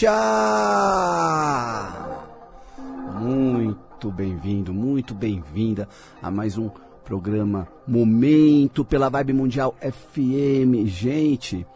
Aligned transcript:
Kátia! 0.00 0.12
Muito 3.20 4.10
bem-vindo, 4.10 4.72
muito 4.72 5.14
bem-vinda 5.14 5.86
a 6.22 6.30
mais 6.30 6.56
um 6.56 6.70
programa 7.04 7.68
Momento 7.86 8.82
pela 8.82 9.10
Vibe 9.10 9.34
Mundial 9.34 9.76
FM. 9.78 10.86
Gente, 10.86 11.66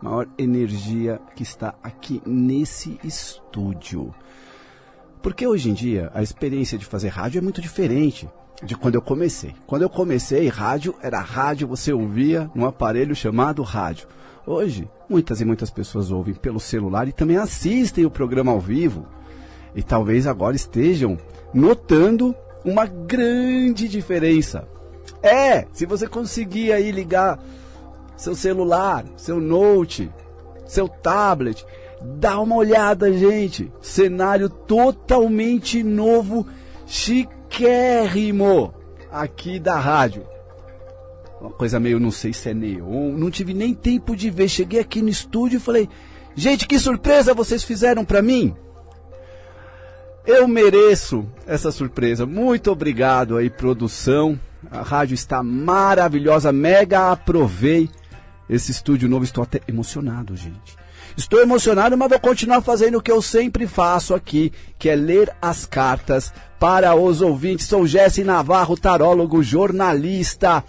maior 0.00 0.26
energia 0.38 1.20
que 1.36 1.42
está 1.42 1.74
aqui 1.82 2.22
nesse 2.24 2.98
estúdio. 3.04 4.14
Porque 5.20 5.46
hoje 5.46 5.68
em 5.68 5.74
dia 5.74 6.10
a 6.14 6.22
experiência 6.22 6.78
de 6.78 6.86
fazer 6.86 7.08
rádio 7.08 7.38
é 7.38 7.42
muito 7.42 7.60
diferente 7.60 8.26
de 8.62 8.76
quando 8.76 8.94
eu 8.94 9.02
comecei. 9.02 9.54
Quando 9.66 9.82
eu 9.82 9.90
comecei, 9.90 10.48
rádio 10.48 10.94
era 11.02 11.20
rádio, 11.20 11.66
você 11.66 11.92
ouvia 11.92 12.50
num 12.54 12.66
aparelho 12.66 13.14
chamado 13.14 13.62
rádio. 13.62 14.06
Hoje, 14.46 14.88
muitas 15.08 15.40
e 15.40 15.44
muitas 15.44 15.70
pessoas 15.70 16.10
ouvem 16.10 16.34
pelo 16.34 16.60
celular 16.60 17.08
e 17.08 17.12
também 17.12 17.36
assistem 17.36 18.04
o 18.04 18.10
programa 18.10 18.52
ao 18.52 18.60
vivo. 18.60 19.06
E 19.74 19.82
talvez 19.82 20.26
agora 20.26 20.54
estejam 20.54 21.18
notando 21.52 22.34
uma 22.64 22.86
grande 22.86 23.88
diferença. 23.88 24.66
É, 25.22 25.66
se 25.72 25.86
você 25.86 26.06
conseguir 26.06 26.72
aí 26.72 26.90
ligar 26.90 27.38
seu 28.16 28.34
celular, 28.34 29.04
seu 29.16 29.40
note, 29.40 30.10
seu 30.66 30.88
tablet, 30.88 31.64
dá 32.00 32.38
uma 32.38 32.56
olhada, 32.56 33.12
gente. 33.12 33.72
Cenário 33.80 34.48
totalmente 34.48 35.82
novo, 35.82 36.46
chiquérrimo 37.54 38.74
aqui 39.10 39.58
da 39.58 39.78
rádio. 39.78 40.26
Uma 41.40 41.50
coisa 41.50 41.78
meio, 41.78 42.00
não 42.00 42.10
sei 42.10 42.32
se 42.32 42.48
é 42.50 42.54
neon, 42.54 43.12
não 43.12 43.30
tive 43.30 43.54
nem 43.54 43.74
tempo 43.74 44.16
de 44.16 44.30
ver. 44.30 44.48
Cheguei 44.48 44.80
aqui 44.80 45.00
no 45.00 45.08
estúdio 45.08 45.58
e 45.58 45.60
falei: 45.60 45.88
"Gente, 46.34 46.66
que 46.66 46.78
surpresa 46.78 47.34
vocês 47.34 47.62
fizeram 47.62 48.04
para 48.04 48.22
mim?" 48.22 48.54
Eu 50.26 50.48
mereço 50.48 51.26
essa 51.46 51.70
surpresa. 51.70 52.24
Muito 52.24 52.70
obrigado 52.70 53.36
aí, 53.36 53.50
produção. 53.50 54.40
A 54.70 54.80
rádio 54.80 55.14
está 55.14 55.42
maravilhosa, 55.42 56.50
mega 56.50 57.12
aprovei 57.12 57.90
esse 58.48 58.72
estúdio 58.72 59.08
novo. 59.08 59.24
Estou 59.24 59.44
até 59.44 59.60
emocionado, 59.68 60.34
gente. 60.34 60.76
Estou 61.16 61.40
emocionado, 61.40 61.96
mas 61.96 62.08
vou 62.08 62.18
continuar 62.18 62.60
fazendo 62.60 62.98
o 62.98 63.02
que 63.02 63.10
eu 63.10 63.22
sempre 63.22 63.68
faço 63.68 64.14
aqui, 64.14 64.52
que 64.76 64.88
é 64.88 64.96
ler 64.96 65.32
as 65.40 65.64
cartas 65.64 66.32
para 66.58 66.92
os 66.96 67.20
ouvintes. 67.20 67.66
Sou 67.66 67.86
Jesse 67.86 68.24
Navarro, 68.24 68.76
tarólogo, 68.76 69.40
jornalista, 69.40 70.64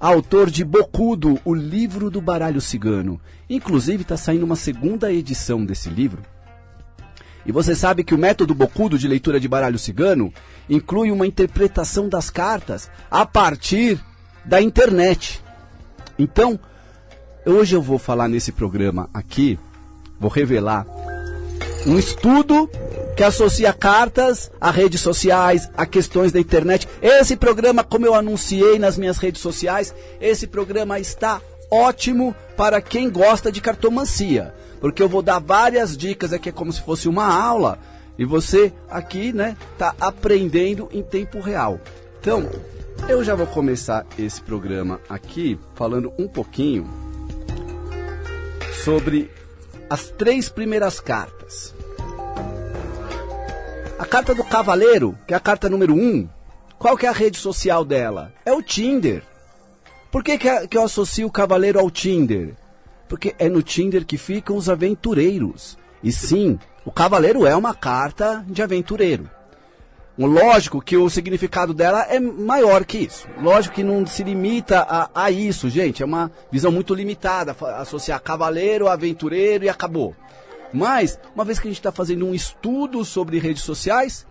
autor 0.00 0.50
de 0.50 0.64
Bocudo, 0.64 1.38
o 1.44 1.54
livro 1.54 2.10
do 2.10 2.22
baralho 2.22 2.60
cigano. 2.60 3.20
Inclusive 3.50 4.02
está 4.02 4.16
saindo 4.16 4.46
uma 4.46 4.56
segunda 4.56 5.12
edição 5.12 5.62
desse 5.62 5.90
livro. 5.90 6.22
E 7.44 7.52
você 7.52 7.74
sabe 7.74 8.02
que 8.02 8.14
o 8.14 8.18
método 8.18 8.54
Bocudo 8.54 8.98
de 8.98 9.06
leitura 9.06 9.38
de 9.38 9.46
baralho 9.46 9.78
cigano 9.78 10.32
inclui 10.70 11.10
uma 11.10 11.26
interpretação 11.26 12.08
das 12.08 12.30
cartas 12.30 12.90
a 13.10 13.26
partir 13.26 14.00
da 14.42 14.60
internet. 14.60 15.40
Então, 16.18 16.58
hoje 17.46 17.76
eu 17.76 17.80
vou 17.80 17.98
falar 17.98 18.28
nesse 18.28 18.52
programa 18.52 19.08
aqui, 19.14 19.58
vou 20.18 20.30
revelar 20.30 20.86
um 21.86 21.98
estudo 21.98 22.68
que 23.16 23.22
associa 23.22 23.72
cartas 23.72 24.50
a 24.60 24.70
redes 24.70 25.00
sociais, 25.00 25.70
a 25.76 25.86
questões 25.86 26.32
da 26.32 26.40
internet. 26.40 26.86
Esse 27.00 27.36
programa, 27.36 27.82
como 27.82 28.04
eu 28.04 28.14
anunciei 28.14 28.78
nas 28.78 28.98
minhas 28.98 29.18
redes 29.18 29.40
sociais, 29.40 29.94
esse 30.20 30.46
programa 30.46 30.98
está 30.98 31.40
ótimo 31.70 32.34
para 32.56 32.80
quem 32.80 33.08
gosta 33.08 33.50
de 33.50 33.60
cartomancia, 33.60 34.52
porque 34.80 35.02
eu 35.02 35.08
vou 35.08 35.22
dar 35.22 35.38
várias 35.38 35.96
dicas 35.96 36.32
aqui, 36.32 36.50
é 36.50 36.52
como 36.52 36.72
se 36.72 36.82
fosse 36.82 37.08
uma 37.08 37.26
aula, 37.26 37.78
e 38.18 38.24
você 38.24 38.72
aqui, 38.90 39.32
né, 39.32 39.56
tá 39.78 39.94
aprendendo 40.00 40.88
em 40.92 41.02
tempo 41.02 41.40
real. 41.40 41.80
Então, 42.20 42.48
eu 43.08 43.22
já 43.22 43.34
vou 43.34 43.46
começar 43.46 44.04
esse 44.18 44.40
programa 44.42 45.00
aqui 45.08 45.58
falando 45.74 46.12
um 46.18 46.26
pouquinho 46.26 47.05
sobre 48.84 49.30
as 49.88 50.08
três 50.08 50.48
primeiras 50.48 51.00
cartas. 51.00 51.74
A 53.98 54.04
carta 54.04 54.34
do 54.34 54.44
cavaleiro, 54.44 55.16
que 55.26 55.32
é 55.32 55.36
a 55.36 55.40
carta 55.40 55.70
número 55.70 55.94
um, 55.94 56.28
qual 56.78 56.96
que 56.96 57.06
é 57.06 57.08
a 57.08 57.12
rede 57.12 57.38
social 57.38 57.84
dela? 57.84 58.32
É 58.44 58.52
o 58.52 58.62
Tinder. 58.62 59.22
Por 60.10 60.22
que, 60.22 60.38
que, 60.38 60.68
que 60.68 60.76
eu 60.76 60.82
associo 60.82 61.26
o 61.26 61.32
cavaleiro 61.32 61.78
ao 61.78 61.90
Tinder? 61.90 62.54
Porque 63.08 63.34
é 63.38 63.48
no 63.48 63.62
Tinder 63.62 64.04
que 64.04 64.18
ficam 64.18 64.56
os 64.56 64.68
aventureiros. 64.68 65.78
E 66.02 66.12
sim, 66.12 66.58
o 66.84 66.92
cavaleiro 66.92 67.46
é 67.46 67.56
uma 67.56 67.74
carta 67.74 68.44
de 68.46 68.62
aventureiro. 68.62 69.30
Lógico 70.18 70.80
que 70.80 70.96
o 70.96 71.10
significado 71.10 71.74
dela 71.74 72.06
é 72.08 72.18
maior 72.18 72.84
que 72.84 72.98
isso. 72.98 73.28
Lógico 73.40 73.74
que 73.74 73.84
não 73.84 74.06
se 74.06 74.22
limita 74.22 74.80
a, 74.80 75.10
a 75.14 75.30
isso, 75.30 75.68
gente. 75.68 76.02
É 76.02 76.06
uma 76.06 76.30
visão 76.50 76.72
muito 76.72 76.94
limitada. 76.94 77.54
Associar 77.76 78.22
cavaleiro, 78.22 78.88
aventureiro 78.88 79.64
e 79.64 79.68
acabou. 79.68 80.16
Mas, 80.72 81.18
uma 81.34 81.44
vez 81.44 81.58
que 81.58 81.68
a 81.68 81.70
gente 81.70 81.78
está 81.78 81.92
fazendo 81.92 82.26
um 82.26 82.34
estudo 82.34 83.04
sobre 83.04 83.38
redes 83.38 83.62
sociais, 83.62 84.26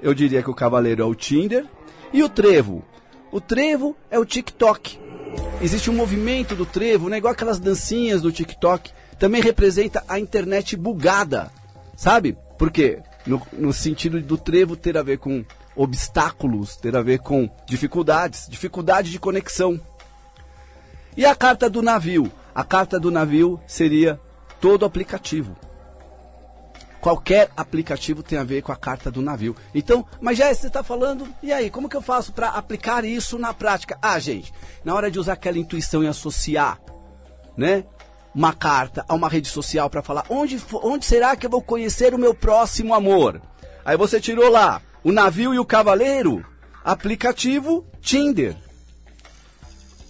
eu 0.00 0.12
diria 0.12 0.42
que 0.42 0.50
o 0.50 0.54
cavaleiro 0.54 1.02
é 1.02 1.06
o 1.06 1.14
Tinder 1.14 1.64
e 2.12 2.22
o 2.22 2.28
trevo. 2.28 2.84
O 3.30 3.40
trevo 3.40 3.96
é 4.10 4.18
o 4.18 4.24
TikTok. 4.24 4.98
Existe 5.62 5.90
um 5.90 5.94
movimento 5.94 6.56
do 6.56 6.66
trevo, 6.66 7.08
né? 7.08 7.18
igual 7.18 7.32
aquelas 7.32 7.60
dancinhas 7.60 8.20
do 8.20 8.32
TikTok. 8.32 8.90
Também 9.18 9.40
representa 9.40 10.02
a 10.08 10.18
internet 10.18 10.76
bugada, 10.76 11.52
sabe? 11.96 12.36
Por 12.58 12.70
quê? 12.70 13.00
No, 13.26 13.46
no 13.52 13.72
sentido 13.72 14.20
do 14.20 14.38
trevo 14.38 14.76
ter 14.76 14.96
a 14.96 15.02
ver 15.02 15.18
com 15.18 15.44
obstáculos, 15.76 16.76
ter 16.76 16.96
a 16.96 17.02
ver 17.02 17.18
com 17.20 17.48
dificuldades, 17.66 18.46
dificuldade 18.48 19.10
de 19.10 19.18
conexão. 19.18 19.80
E 21.16 21.24
a 21.24 21.34
carta 21.34 21.68
do 21.68 21.82
navio? 21.82 22.30
A 22.54 22.64
carta 22.64 22.98
do 22.98 23.10
navio 23.10 23.60
seria 23.66 24.20
todo 24.60 24.84
aplicativo. 24.84 25.56
Qualquer 27.00 27.50
aplicativo 27.56 28.22
tem 28.22 28.38
a 28.38 28.44
ver 28.44 28.62
com 28.62 28.72
a 28.72 28.76
carta 28.76 29.10
do 29.10 29.22
navio. 29.22 29.56
Então, 29.74 30.06
mas 30.20 30.36
já 30.36 30.52
você 30.52 30.66
está 30.66 30.82
falando, 30.82 31.26
e 31.42 31.50
aí, 31.50 31.70
como 31.70 31.88
que 31.88 31.96
eu 31.96 32.02
faço 32.02 32.32
para 32.32 32.50
aplicar 32.50 33.04
isso 33.04 33.38
na 33.38 33.54
prática? 33.54 33.98
Ah, 34.02 34.18
gente, 34.18 34.52
na 34.84 34.94
hora 34.94 35.10
de 35.10 35.18
usar 35.18 35.32
aquela 35.32 35.58
intuição 35.58 36.04
e 36.04 36.06
associar, 36.06 36.78
né? 37.56 37.84
Uma 38.34 38.52
carta 38.52 39.04
a 39.08 39.14
uma 39.14 39.28
rede 39.28 39.48
social 39.48 39.90
para 39.90 40.02
falar 40.02 40.24
onde, 40.28 40.62
onde 40.82 41.04
será 41.04 41.34
que 41.34 41.46
eu 41.46 41.50
vou 41.50 41.62
conhecer 41.62 42.14
o 42.14 42.18
meu 42.18 42.34
próximo 42.34 42.94
amor? 42.94 43.40
Aí 43.84 43.96
você 43.96 44.20
tirou 44.20 44.48
lá 44.48 44.80
o 45.02 45.10
navio 45.10 45.54
e 45.54 45.58
o 45.58 45.64
cavaleiro, 45.64 46.44
aplicativo 46.84 47.84
Tinder. 48.00 48.56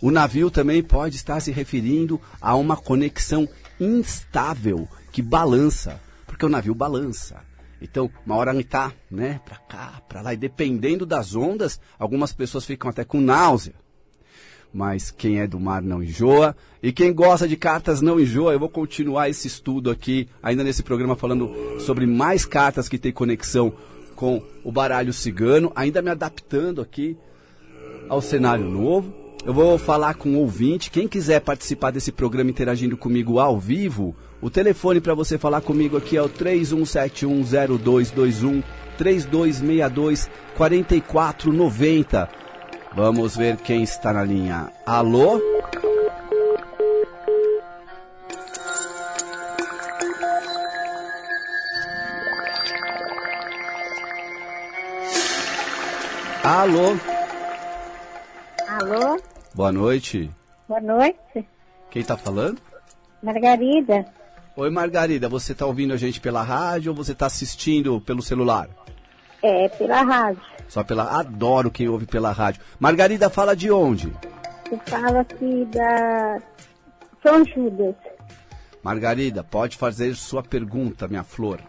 O 0.02 0.10
navio 0.10 0.50
também 0.50 0.82
pode 0.82 1.16
estar 1.16 1.40
se 1.40 1.50
referindo 1.50 2.20
a 2.40 2.54
uma 2.54 2.76
conexão 2.76 3.48
instável 3.78 4.88
que 5.12 5.22
balança 5.22 6.00
porque 6.40 6.46
o 6.46 6.48
navio 6.48 6.74
balança. 6.74 7.42
Então, 7.82 8.10
uma 8.24 8.36
hora 8.36 8.58
está, 8.58 8.92
né, 9.10 9.40
para 9.44 9.56
cá, 9.56 10.00
para 10.08 10.22
lá, 10.22 10.32
e 10.32 10.36
dependendo 10.38 11.04
das 11.04 11.34
ondas, 11.34 11.78
algumas 11.98 12.32
pessoas 12.32 12.64
ficam 12.64 12.88
até 12.88 13.04
com 13.04 13.20
náusea. 13.20 13.74
Mas 14.72 15.10
quem 15.10 15.40
é 15.40 15.46
do 15.46 15.58
mar 15.58 15.82
não 15.82 16.02
enjoa, 16.02 16.54
e 16.82 16.92
quem 16.92 17.12
gosta 17.12 17.48
de 17.48 17.56
cartas 17.56 18.00
não 18.00 18.20
enjoa. 18.20 18.52
Eu 18.52 18.60
vou 18.60 18.68
continuar 18.68 19.28
esse 19.28 19.48
estudo 19.48 19.90
aqui, 19.90 20.28
ainda 20.42 20.62
nesse 20.62 20.82
programa, 20.82 21.16
falando 21.16 21.50
sobre 21.80 22.06
mais 22.06 22.44
cartas 22.44 22.88
que 22.88 22.98
têm 22.98 23.12
conexão 23.12 23.72
com 24.14 24.42
o 24.62 24.70
baralho 24.70 25.12
cigano, 25.12 25.72
ainda 25.74 26.02
me 26.02 26.10
adaptando 26.10 26.80
aqui 26.80 27.16
ao 28.08 28.20
cenário 28.20 28.64
novo. 28.64 29.12
Eu 29.44 29.54
vou 29.54 29.78
falar 29.78 30.14
com 30.14 30.34
o 30.34 30.38
ouvinte. 30.38 30.90
Quem 30.90 31.08
quiser 31.08 31.40
participar 31.40 31.90
desse 31.90 32.12
programa 32.12 32.50
interagindo 32.50 32.96
comigo 32.96 33.38
ao 33.38 33.58
vivo, 33.58 34.14
o 34.42 34.50
telefone 34.50 35.00
para 35.00 35.14
você 35.14 35.38
falar 35.38 35.62
comigo 35.62 35.96
aqui 35.96 36.16
é 36.16 36.22
o 36.22 36.28
31710221 36.28 38.62
3262 38.98 40.28
4490. 40.54 42.49
Vamos 42.92 43.36
ver 43.36 43.56
quem 43.58 43.82
está 43.82 44.12
na 44.12 44.24
linha. 44.24 44.72
Alô? 44.84 45.40
Alô? 56.42 56.96
Alô? 58.66 59.20
Boa 59.54 59.70
noite. 59.70 60.28
Boa 60.68 60.80
noite. 60.80 61.46
Quem 61.90 62.02
está 62.02 62.16
falando? 62.16 62.60
Margarida. 63.22 64.04
Oi, 64.56 64.68
Margarida. 64.68 65.28
Você 65.28 65.52
está 65.52 65.64
ouvindo 65.64 65.94
a 65.94 65.96
gente 65.96 66.20
pela 66.20 66.42
rádio 66.42 66.90
ou 66.90 66.96
você 66.96 67.12
está 67.12 67.26
assistindo 67.26 68.00
pelo 68.00 68.20
celular? 68.20 68.68
É, 69.42 69.68
pela 69.68 70.02
rádio. 70.02 70.42
Só 70.68 70.84
pela. 70.84 71.18
Adoro 71.18 71.70
quem 71.70 71.88
ouve 71.88 72.06
pela 72.06 72.30
rádio. 72.32 72.62
Margarida 72.78 73.28
fala 73.28 73.56
de 73.56 73.70
onde? 73.70 74.12
Eu 74.70 74.78
falo 74.86 75.18
aqui 75.18 75.64
da 75.66 76.38
São 77.22 77.44
Judas. 77.44 77.94
Margarida, 78.82 79.42
pode 79.42 79.76
fazer 79.76 80.14
sua 80.14 80.42
pergunta, 80.42 81.08
minha 81.08 81.24
flor. 81.24 81.60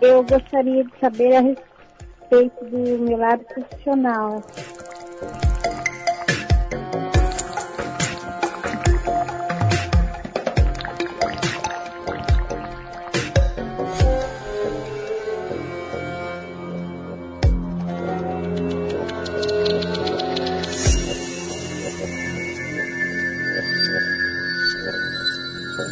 Eu 0.00 0.22
gostaria 0.24 0.84
de 0.84 0.92
saber 0.98 1.36
a 1.36 1.40
respeito 1.40 2.64
do 2.64 2.98
meu 3.04 3.18
lado 3.18 3.44
profissional. 3.44 4.42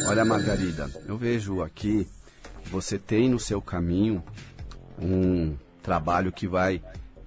Olha, 0.09 0.25
Margarida, 0.25 0.89
eu 1.05 1.15
vejo 1.15 1.61
aqui 1.61 2.07
você 2.65 2.97
tem 2.97 3.29
no 3.29 3.39
seu 3.39 3.61
caminho 3.61 4.23
um 4.99 5.55
trabalho 5.83 6.31
que 6.31 6.47
vai 6.47 6.81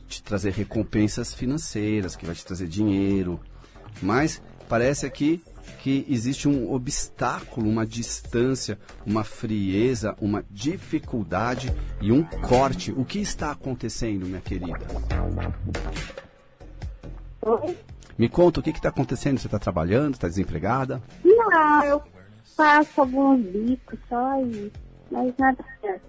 te 0.08 0.20
trazer 0.20 0.52
recompensas 0.52 1.32
financeiras, 1.32 2.16
que 2.16 2.26
vai 2.26 2.34
te 2.34 2.44
trazer 2.44 2.66
dinheiro, 2.66 3.38
mas 4.02 4.42
parece 4.68 5.06
aqui 5.06 5.40
que 5.78 6.04
existe 6.08 6.48
um 6.48 6.72
obstáculo, 6.72 7.70
uma 7.70 7.86
distância, 7.86 8.76
uma 9.06 9.22
frieza, 9.22 10.16
uma 10.20 10.44
dificuldade 10.50 11.72
e 12.00 12.10
um 12.10 12.24
corte. 12.24 12.90
O 12.90 13.04
que 13.04 13.20
está 13.20 13.52
acontecendo, 13.52 14.26
minha 14.26 14.40
querida? 14.40 14.80
Oi? 17.42 17.78
Me 18.18 18.28
conta 18.28 18.58
o 18.58 18.62
que 18.62 18.70
está 18.70 18.88
acontecendo. 18.88 19.38
Você 19.38 19.46
está 19.46 19.58
trabalhando? 19.58 20.14
Está 20.14 20.26
desempregada? 20.26 21.00
Não, 21.24 21.84
eu 21.84 22.02
faço 22.56 23.00
alguns 23.00 23.40
bicos 23.40 23.98
só 24.08 24.40
e. 24.42 24.72
Mas 25.10 25.32
nada 25.38 25.64
certo. 25.80 26.02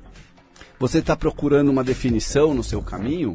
Você 0.79 0.99
está 0.99 1.15
procurando 1.15 1.69
uma 1.69 1.83
definição 1.83 2.53
no 2.53 2.63
seu 2.63 2.81
caminho? 2.81 3.33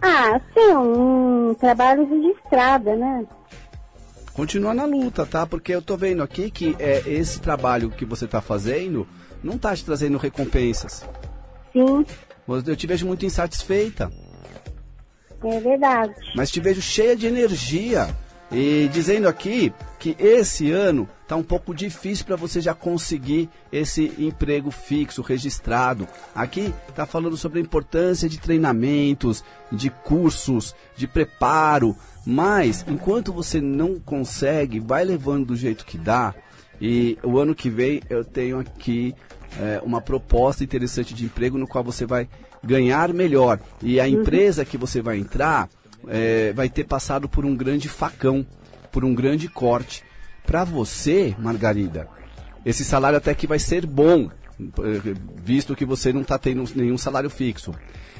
Ah, 0.00 0.40
sim, 0.52 0.74
um 0.76 1.54
trabalho 1.54 2.06
registrado, 2.08 2.96
né? 2.96 3.24
Continua 4.34 4.72
na 4.74 4.84
luta, 4.84 5.24
tá? 5.26 5.46
Porque 5.46 5.72
eu 5.74 5.82
tô 5.82 5.96
vendo 5.96 6.22
aqui 6.22 6.50
que 6.50 6.74
é, 6.78 7.02
esse 7.06 7.40
trabalho 7.40 7.90
que 7.90 8.04
você 8.04 8.24
está 8.24 8.40
fazendo 8.40 9.06
não 9.42 9.54
está 9.54 9.74
te 9.76 9.84
trazendo 9.84 10.18
recompensas. 10.18 11.04
Sim, 11.72 12.04
Eu 12.66 12.76
te 12.76 12.86
vejo 12.86 13.06
muito 13.06 13.24
insatisfeita, 13.24 14.10
é 15.44 15.60
verdade. 15.60 16.14
mas 16.34 16.50
te 16.50 16.60
vejo 16.60 16.80
cheia 16.82 17.14
de 17.16 17.26
energia. 17.26 18.08
E 18.52 18.88
dizendo 18.92 19.28
aqui 19.28 19.72
que 19.98 20.14
esse 20.18 20.70
ano 20.70 21.08
tá 21.26 21.34
um 21.34 21.42
pouco 21.42 21.74
difícil 21.74 22.26
para 22.26 22.36
você 22.36 22.60
já 22.60 22.74
conseguir 22.74 23.48
esse 23.72 24.12
emprego 24.18 24.70
fixo, 24.70 25.22
registrado. 25.22 26.06
Aqui 26.34 26.74
tá 26.94 27.06
falando 27.06 27.36
sobre 27.36 27.60
a 27.60 27.62
importância 27.62 28.28
de 28.28 28.38
treinamentos, 28.38 29.42
de 29.70 29.88
cursos, 29.88 30.74
de 30.94 31.06
preparo. 31.06 31.96
Mas 32.26 32.84
enquanto 32.86 33.32
você 33.32 33.58
não 33.58 33.98
consegue, 33.98 34.78
vai 34.78 35.02
levando 35.02 35.46
do 35.46 35.56
jeito 35.56 35.86
que 35.86 35.96
dá. 35.96 36.34
E 36.78 37.16
o 37.22 37.38
ano 37.38 37.54
que 37.54 37.70
vem 37.70 38.02
eu 38.10 38.22
tenho 38.22 38.58
aqui 38.58 39.14
é, 39.58 39.80
uma 39.82 40.00
proposta 40.02 40.62
interessante 40.62 41.14
de 41.14 41.24
emprego 41.24 41.56
no 41.56 41.66
qual 41.66 41.82
você 41.82 42.04
vai 42.04 42.28
ganhar 42.62 43.14
melhor. 43.14 43.58
E 43.80 43.98
a 43.98 44.06
empresa 44.06 44.64
que 44.64 44.76
você 44.76 45.00
vai 45.00 45.16
entrar 45.16 45.70
é, 46.08 46.52
vai 46.52 46.68
ter 46.68 46.84
passado 46.84 47.28
por 47.28 47.44
um 47.44 47.54
grande 47.54 47.88
facão, 47.88 48.46
por 48.90 49.04
um 49.04 49.14
grande 49.14 49.48
corte. 49.48 50.04
Para 50.44 50.64
você, 50.64 51.34
Margarida, 51.38 52.08
esse 52.64 52.84
salário 52.84 53.18
até 53.18 53.34
que 53.34 53.46
vai 53.46 53.58
ser 53.58 53.86
bom, 53.86 54.28
eh, 54.60 55.14
visto 55.36 55.74
que 55.74 55.84
você 55.84 56.12
não 56.12 56.22
está 56.22 56.38
tendo 56.38 56.64
nenhum 56.74 56.98
salário 56.98 57.30
fixo. 57.30 57.72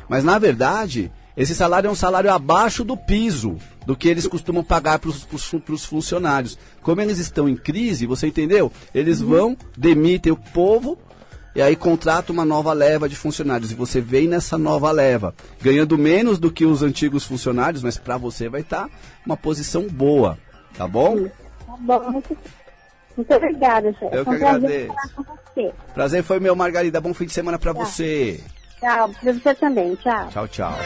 Mas 0.09 0.25
na 0.25 0.39
verdade, 0.39 1.11
esse 1.37 1.55
salário 1.55 1.89
é 1.89 1.91
um 1.91 1.97
salário 1.97 2.31
abaixo 2.31 2.85
do 2.85 2.97
piso 2.97 3.57
do 3.87 3.97
que 3.97 4.09
eles 4.09 4.27
costumam 4.27 4.63
pagar 4.63 4.99
para 4.99 5.11
os 5.11 5.85
funcionários. 5.85 6.59
Como 6.83 7.01
eles 7.01 7.19
estão 7.19 7.49
em 7.49 7.57
crise, 7.57 8.07
você 8.07 8.27
entendeu? 8.29 8.73
Eles 8.95 9.21
vão, 9.21 9.57
demitem 9.77 10.33
o 10.33 10.37
povo 10.37 10.99
e 11.55 11.61
aí 11.61 11.77
contrata 11.77 12.33
uma 12.33 12.45
nova 12.45 12.73
leva 12.73 13.09
de 13.09 13.17
funcionários. 13.17 13.71
E 13.71 13.75
você 13.75 14.01
vem 14.01 14.27
nessa 14.27 14.57
nova 14.57 14.91
leva, 14.91 15.35
ganhando 15.61 15.99
menos 15.99 16.39
do 16.39 16.51
que 16.51 16.65
os 16.65 16.83
antigos 16.83 17.25
funcionários, 17.25 17.83
mas 17.83 17.99
para 17.99 18.17
você 18.17 18.49
vai 18.49 18.63
estar 18.63 18.89
uma 19.25 19.37
posição 19.37 19.87
boa, 19.89 20.39
tá 20.77 20.89
bom? 20.89 21.25
Tá 21.25 21.77
bom, 21.79 22.11
muito, 22.11 22.37
muito 23.17 23.35
obrigada, 23.35 23.93
chefe. 23.93 24.17
Eu 24.17 24.25
que 24.25 24.39
prazer 24.39 24.91
agradeço. 24.91 24.95
você. 25.55 25.73
Prazer 25.95 26.23
foi 26.23 26.41
meu, 26.41 26.57
Margarida. 26.57 27.01
Bom 27.01 27.13
fim 27.13 27.27
de 27.27 27.33
semana 27.33 27.59
para 27.59 27.73
você. 27.73 28.41
Tchau, 28.81 29.11
pra 29.21 29.33
você 29.33 29.55
também. 29.55 29.95
Tchau. 29.97 30.29
Tchau, 30.29 30.49
tchau. 30.49 30.79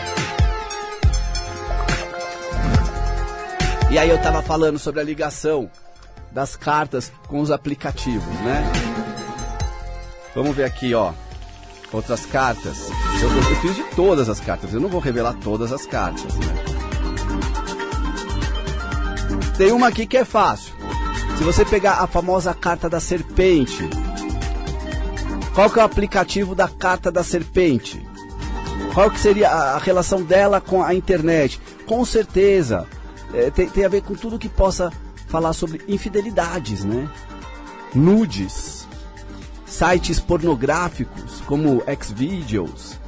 E 3.91 3.99
aí 3.99 4.11
eu 4.11 4.21
tava 4.21 4.43
falando 4.43 4.79
sobre 4.79 5.01
a 5.01 5.05
ligação 5.05 5.71
das 6.33 6.57
cartas 6.57 7.13
com 7.29 7.41
os 7.41 7.51
aplicativos, 7.51 8.35
né? 8.41 8.65
Vamos 10.37 10.55
ver 10.55 10.65
aqui, 10.65 10.95
ó. 10.95 11.13
Outras 11.93 12.25
cartas. 12.27 12.89
Eu, 13.23 13.29
eu- 13.31 13.57
fiz 13.63 13.75
de 13.75 13.83
todas 13.97 14.29
as 14.29 14.39
cartas. 14.39 14.73
Eu 14.73 14.81
não 14.81 14.89
vou 14.89 15.01
revelar 15.01 15.33
todas 15.35 15.73
as 15.73 15.85
cartas. 15.87 16.33
né? 16.37 16.55
Tem 19.57 19.73
uma 19.73 19.89
aqui 19.89 20.07
que 20.07 20.19
é 20.19 20.25
fácil. 20.25 20.75
Se 21.39 21.43
você 21.43 21.65
pegar 21.65 21.95
a 21.95 22.07
famosa 22.07 22.53
carta 22.53 22.89
da 22.91 23.01
serpente, 23.01 23.89
qual 25.55 25.71
que 25.71 25.79
é 25.79 25.83
o 25.83 25.87
aplicativo 25.87 26.55
da 26.55 26.69
carta 26.69 27.11
da 27.11 27.25
serpente? 27.25 28.07
Qual 28.93 29.11
que 29.11 29.19
seria 29.19 29.49
a, 29.51 29.77
a 29.77 29.79
relação 29.79 30.23
dela 30.23 30.61
com 30.61 30.83
a 30.83 30.95
internet? 30.95 31.59
Com 31.87 32.05
certeza, 32.05 32.87
é, 33.33 33.51
tem, 33.51 33.69
tem 33.71 33.85
a 33.87 33.89
ver 33.89 34.03
com 34.03 34.15
tudo 34.15 34.39
que 34.39 34.49
possa 34.49 34.93
falar 35.29 35.55
sobre 35.55 35.81
infidelidades, 35.89 36.85
né? 36.85 37.09
Nudes, 37.95 38.76
sites 39.77 40.19
pornográficos 40.19 41.43
como 41.43 41.83
Xvideos, 42.03 42.99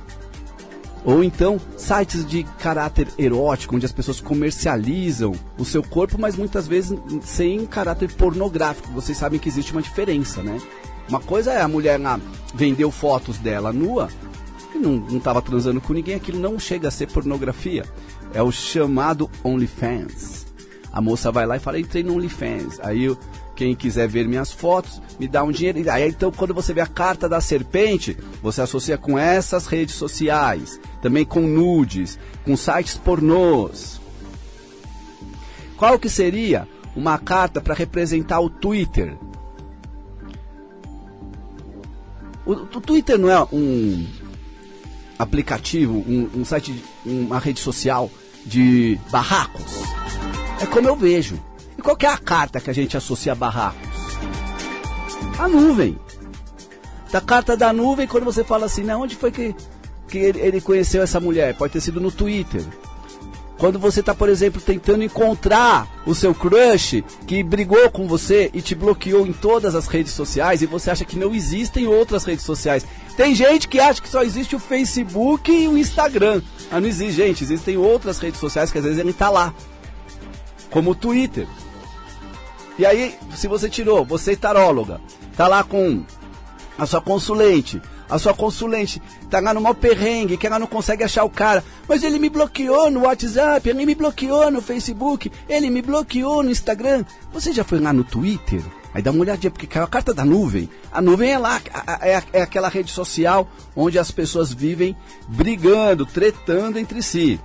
ou 1.02 1.24
então 1.24 1.58
sites 1.78 2.26
de 2.26 2.44
caráter 2.58 3.08
erótico, 3.18 3.74
onde 3.74 3.86
as 3.86 3.92
pessoas 3.92 4.20
comercializam 4.20 5.32
o 5.56 5.64
seu 5.64 5.82
corpo, 5.82 6.18
mas 6.18 6.36
muitas 6.36 6.68
vezes 6.68 6.98
sem 7.22 7.64
caráter 7.64 8.12
pornográfico. 8.12 8.92
Vocês 8.92 9.16
sabem 9.16 9.40
que 9.40 9.48
existe 9.48 9.72
uma 9.72 9.80
diferença, 9.80 10.42
né? 10.42 10.60
Uma 11.08 11.20
coisa 11.20 11.52
é 11.52 11.62
a 11.62 11.68
mulher 11.68 11.98
lá 11.98 12.20
vendeu 12.54 12.90
fotos 12.90 13.38
dela 13.38 13.72
nua 13.72 14.10
e 14.74 14.78
não 14.78 15.16
estava 15.16 15.40
transando 15.40 15.80
com 15.80 15.94
ninguém, 15.94 16.16
aquilo 16.16 16.38
não 16.38 16.58
chega 16.58 16.88
a 16.88 16.90
ser 16.90 17.06
pornografia. 17.06 17.86
É 18.34 18.42
o 18.42 18.52
chamado 18.52 19.30
OnlyFans. 19.42 20.46
A 20.92 21.00
moça 21.00 21.32
vai 21.32 21.46
lá 21.46 21.56
e 21.56 21.60
fala, 21.60 21.80
entrei 21.80 22.02
no 22.02 22.14
OnlyFans. 22.14 22.78
Aí 22.80 23.08
quem 23.58 23.74
quiser 23.74 24.06
ver 24.06 24.28
minhas 24.28 24.52
fotos, 24.52 25.02
me 25.18 25.26
dá 25.26 25.42
um 25.42 25.50
dinheiro. 25.50 25.90
Aí 25.90 26.08
então 26.08 26.30
quando 26.30 26.54
você 26.54 26.72
vê 26.72 26.80
a 26.80 26.86
carta 26.86 27.28
da 27.28 27.40
serpente, 27.40 28.16
você 28.40 28.62
associa 28.62 28.96
com 28.96 29.18
essas 29.18 29.66
redes 29.66 29.96
sociais, 29.96 30.80
também 31.02 31.24
com 31.24 31.40
nudes, 31.40 32.20
com 32.44 32.56
sites 32.56 32.96
pornôs. 32.96 34.00
Qual 35.76 35.98
que 35.98 36.08
seria 36.08 36.68
uma 36.94 37.18
carta 37.18 37.60
para 37.60 37.74
representar 37.74 38.38
o 38.38 38.48
Twitter? 38.48 39.16
O, 42.46 42.52
o 42.52 42.80
Twitter 42.80 43.18
não 43.18 43.28
é 43.28 43.42
um 43.52 44.06
aplicativo, 45.18 45.94
um, 45.94 46.30
um 46.32 46.44
site, 46.44 46.80
uma 47.04 47.40
rede 47.40 47.58
social 47.58 48.08
de 48.46 49.00
barracos? 49.10 49.82
É 50.60 50.66
como 50.66 50.86
eu 50.86 50.94
vejo. 50.94 51.47
E 51.78 51.82
qual 51.82 51.96
é 52.00 52.06
a 52.06 52.18
carta 52.18 52.60
que 52.60 52.68
a 52.68 52.72
gente 52.74 52.96
associa 52.96 53.32
a 53.32 53.36
barracos? 53.36 53.88
A 55.38 55.46
nuvem. 55.46 55.96
Da 57.12 57.20
carta 57.20 57.56
da 57.56 57.72
nuvem, 57.72 58.08
quando 58.08 58.24
você 58.24 58.42
fala 58.42 58.66
assim, 58.66 58.82
né, 58.82 58.96
onde 58.96 59.14
foi 59.14 59.30
que, 59.30 59.54
que 60.08 60.18
ele, 60.18 60.40
ele 60.40 60.60
conheceu 60.60 61.02
essa 61.02 61.20
mulher? 61.20 61.54
Pode 61.54 61.72
ter 61.72 61.80
sido 61.80 62.00
no 62.00 62.10
Twitter. 62.10 62.62
Quando 63.58 63.78
você 63.78 64.00
está, 64.00 64.14
por 64.14 64.28
exemplo, 64.28 64.60
tentando 64.60 65.02
encontrar 65.02 65.88
o 66.06 66.14
seu 66.14 66.32
crush 66.34 67.02
que 67.26 67.42
brigou 67.42 67.90
com 67.90 68.06
você 68.06 68.50
e 68.52 68.60
te 68.60 68.74
bloqueou 68.74 69.26
em 69.26 69.32
todas 69.32 69.74
as 69.74 69.88
redes 69.88 70.12
sociais 70.12 70.62
e 70.62 70.66
você 70.66 70.90
acha 70.90 71.04
que 71.04 71.18
não 71.18 71.34
existem 71.34 71.86
outras 71.86 72.24
redes 72.24 72.44
sociais. 72.44 72.86
Tem 73.16 73.34
gente 73.34 73.66
que 73.66 73.80
acha 73.80 74.00
que 74.00 74.08
só 74.08 74.22
existe 74.22 74.54
o 74.54 74.60
Facebook 74.60 75.50
e 75.50 75.66
o 75.66 75.76
Instagram. 75.76 76.40
Ah, 76.70 76.80
não 76.80 76.88
existe, 76.88 77.14
gente. 77.14 77.42
Existem 77.42 77.76
outras 77.76 78.20
redes 78.20 78.38
sociais 78.38 78.70
que 78.70 78.78
às 78.78 78.84
vezes 78.84 78.98
ele 78.98 79.10
está 79.10 79.28
lá. 79.28 79.52
Como 80.70 80.90
o 80.90 80.94
Twitter. 80.94 81.48
E 82.78 82.86
aí, 82.86 83.14
se 83.34 83.48
você 83.48 83.68
tirou, 83.68 84.04
você 84.04 84.32
é 84.32 84.36
taróloga, 84.36 85.00
tá 85.36 85.48
lá 85.48 85.64
com 85.64 86.04
a 86.78 86.86
sua 86.86 87.00
consulente. 87.00 87.82
A 88.08 88.18
sua 88.18 88.32
consulente 88.32 89.02
tá 89.28 89.40
lá 89.40 89.52
no 89.52 89.60
mau 89.60 89.74
perrengue, 89.74 90.38
que 90.38 90.46
ela 90.46 90.58
não 90.58 90.66
consegue 90.66 91.04
achar 91.04 91.24
o 91.24 91.30
cara. 91.30 91.62
Mas 91.86 92.02
ele 92.02 92.18
me 92.18 92.30
bloqueou 92.30 92.90
no 92.90 93.00
WhatsApp, 93.00 93.68
ele 93.68 93.84
me 93.84 93.94
bloqueou 93.94 94.50
no 94.50 94.62
Facebook, 94.62 95.30
ele 95.48 95.68
me 95.68 95.82
bloqueou 95.82 96.42
no 96.42 96.50
Instagram. 96.50 97.04
Você 97.32 97.52
já 97.52 97.64
foi 97.64 97.80
lá 97.80 97.92
no 97.92 98.04
Twitter? 98.04 98.62
Aí 98.94 99.02
dá 99.02 99.10
uma 99.10 99.20
olhadinha, 99.20 99.50
porque 99.50 99.66
caiu 99.66 99.84
a 99.84 99.88
carta 99.88 100.14
da 100.14 100.24
nuvem. 100.24 100.70
A 100.90 101.02
nuvem 101.02 101.32
é 101.32 101.38
lá, 101.38 101.60
é, 102.00 102.22
é 102.32 102.42
aquela 102.42 102.68
rede 102.68 102.90
social 102.90 103.46
onde 103.76 103.98
as 103.98 104.10
pessoas 104.10 104.52
vivem 104.52 104.96
brigando, 105.28 106.06
tretando 106.06 106.78
entre 106.78 107.02
si. 107.02 107.38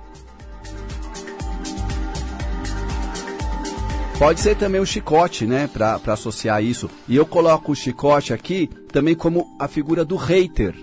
Pode 4.24 4.40
ser 4.40 4.56
também 4.56 4.80
o 4.80 4.86
chicote, 4.86 5.44
né, 5.44 5.68
para 5.70 6.00
associar 6.06 6.64
isso. 6.64 6.88
E 7.06 7.14
eu 7.14 7.26
coloco 7.26 7.72
o 7.72 7.76
chicote 7.76 8.32
aqui 8.32 8.70
também 8.90 9.14
como 9.14 9.54
a 9.58 9.68
figura 9.68 10.02
do 10.02 10.16
hater. 10.16 10.74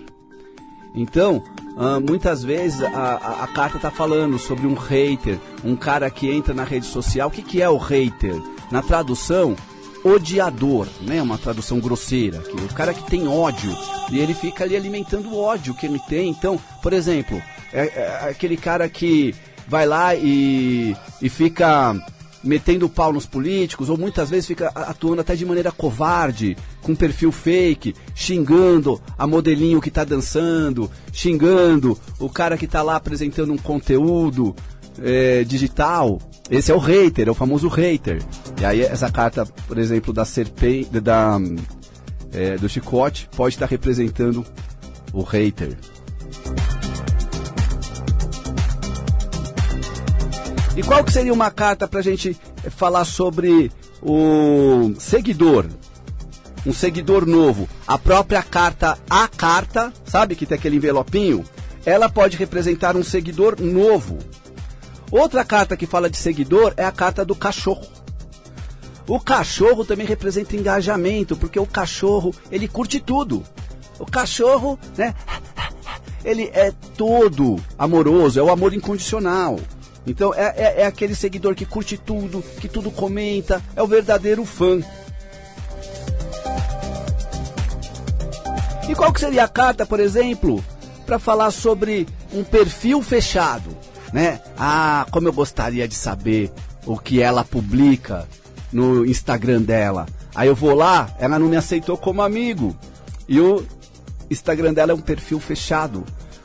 Então, 0.94 1.42
Uh, 1.72 1.98
muitas 2.06 2.44
vezes 2.44 2.82
a, 2.82 2.88
a, 2.90 3.44
a 3.44 3.46
carta 3.46 3.78
está 3.78 3.90
falando 3.90 4.38
sobre 4.38 4.66
um 4.66 4.74
hater, 4.74 5.38
um 5.64 5.74
cara 5.74 6.10
que 6.10 6.30
entra 6.30 6.52
na 6.52 6.64
rede 6.64 6.84
social. 6.84 7.28
O 7.28 7.30
que, 7.30 7.40
que 7.40 7.62
é 7.62 7.68
o 7.68 7.78
hater? 7.78 8.34
Na 8.70 8.82
tradução, 8.82 9.56
odiador, 10.04 10.86
né? 11.00 11.22
Uma 11.22 11.38
tradução 11.38 11.80
grosseira. 11.80 12.40
Que 12.40 12.54
o 12.54 12.74
cara 12.74 12.92
que 12.92 13.02
tem 13.04 13.26
ódio 13.26 13.74
e 14.10 14.18
ele 14.18 14.34
fica 14.34 14.64
ali 14.64 14.76
alimentando 14.76 15.30
o 15.30 15.40
ódio 15.42 15.72
que 15.72 15.86
ele 15.86 15.98
tem. 16.00 16.28
Então, 16.28 16.60
por 16.82 16.92
exemplo, 16.92 17.42
é, 17.72 17.86
é 17.86 18.28
aquele 18.28 18.58
cara 18.58 18.86
que 18.86 19.34
vai 19.66 19.86
lá 19.86 20.14
e, 20.14 20.94
e 21.22 21.30
fica 21.30 21.96
metendo 22.42 22.88
pau 22.88 23.12
nos 23.12 23.26
políticos, 23.26 23.88
ou 23.88 23.96
muitas 23.96 24.30
vezes 24.30 24.46
fica 24.46 24.68
atuando 24.68 25.20
até 25.20 25.34
de 25.34 25.44
maneira 25.44 25.70
covarde, 25.70 26.56
com 26.80 26.94
perfil 26.94 27.30
fake, 27.30 27.94
xingando 28.14 29.00
a 29.16 29.26
modelinho 29.26 29.80
que 29.80 29.88
está 29.88 30.04
dançando, 30.04 30.90
xingando 31.12 31.98
o 32.18 32.28
cara 32.28 32.56
que 32.56 32.64
está 32.64 32.82
lá 32.82 32.96
apresentando 32.96 33.52
um 33.52 33.58
conteúdo 33.58 34.54
é, 35.00 35.44
digital. 35.44 36.20
Esse 36.50 36.72
é 36.72 36.74
o 36.74 36.78
hater, 36.78 37.28
é 37.28 37.30
o 37.30 37.34
famoso 37.34 37.68
hater. 37.68 38.22
E 38.60 38.64
aí 38.64 38.82
essa 38.82 39.10
carta, 39.10 39.46
por 39.66 39.78
exemplo, 39.78 40.12
da 40.12 40.24
serpente, 40.24 41.00
da, 41.00 41.38
é, 42.32 42.56
do 42.56 42.68
chicote, 42.68 43.28
pode 43.36 43.54
estar 43.54 43.66
representando 43.66 44.44
o 45.12 45.22
hater. 45.22 45.76
E 50.74 50.82
qual 50.82 51.04
que 51.04 51.12
seria 51.12 51.32
uma 51.34 51.50
carta 51.50 51.86
para 51.86 52.00
a 52.00 52.02
gente 52.02 52.34
falar 52.70 53.04
sobre 53.04 53.70
o 54.00 54.94
seguidor? 54.98 55.66
Um 56.64 56.72
seguidor 56.72 57.26
novo. 57.26 57.68
A 57.86 57.98
própria 57.98 58.42
carta, 58.42 58.98
a 59.10 59.28
carta, 59.28 59.92
sabe 60.06 60.34
que 60.34 60.46
tem 60.46 60.56
aquele 60.56 60.76
envelopinho? 60.76 61.44
Ela 61.84 62.08
pode 62.08 62.38
representar 62.38 62.96
um 62.96 63.02
seguidor 63.02 63.60
novo. 63.60 64.18
Outra 65.10 65.44
carta 65.44 65.76
que 65.76 65.86
fala 65.86 66.08
de 66.08 66.16
seguidor 66.16 66.72
é 66.78 66.86
a 66.86 66.92
carta 66.92 67.22
do 67.22 67.34
cachorro. 67.34 67.86
O 69.06 69.20
cachorro 69.20 69.84
também 69.84 70.06
representa 70.06 70.56
engajamento, 70.56 71.36
porque 71.36 71.58
o 71.58 71.66
cachorro, 71.66 72.34
ele 72.50 72.66
curte 72.66 72.98
tudo. 72.98 73.42
O 73.98 74.06
cachorro, 74.06 74.78
né? 74.96 75.14
Ele 76.24 76.50
é 76.54 76.72
todo 76.96 77.60
amoroso, 77.78 78.40
é 78.40 78.42
o 78.42 78.50
amor 78.50 78.72
incondicional. 78.72 79.58
Então 80.06 80.34
é, 80.34 80.54
é, 80.56 80.80
é, 80.82 80.86
aquele 80.86 81.14
seguidor 81.14 81.54
que 81.54 81.64
curte 81.64 81.96
tudo, 81.96 82.42
que 82.60 82.68
tudo 82.68 82.90
comenta, 82.90 83.62
é 83.76 83.82
o 83.82 83.86
verdadeiro 83.86 84.44
fã. 84.44 84.80
E 88.88 88.94
qual 88.94 89.12
que 89.12 89.20
seria 89.20 89.44
a 89.44 89.48
carta, 89.48 89.86
por 89.86 90.00
exemplo, 90.00 90.62
para 91.06 91.18
falar 91.18 91.50
sobre 91.50 92.06
um 92.32 92.42
perfil 92.42 93.00
fechado, 93.00 93.76
né? 94.12 94.40
Ah, 94.58 95.06
como 95.10 95.28
eu 95.28 95.32
gostaria 95.32 95.86
de 95.86 95.94
saber 95.94 96.52
o 96.84 96.98
que 96.98 97.22
ela 97.22 97.44
publica 97.44 98.28
no 98.72 99.06
Instagram 99.06 99.62
dela. 99.62 100.06
Aí 100.34 100.48
eu 100.48 100.56
vou 100.56 100.74
lá, 100.74 101.14
ela 101.18 101.38
não 101.38 101.48
me 101.48 101.56
aceitou 101.56 101.96
como 101.96 102.22
amigo. 102.22 102.76
E 103.28 103.40
o 103.40 103.64
Instagram 104.30 104.72
dela 104.72 104.92
é 104.92 104.94
um 104.94 105.00
perfil 105.00 105.38
fechado. 105.38 106.04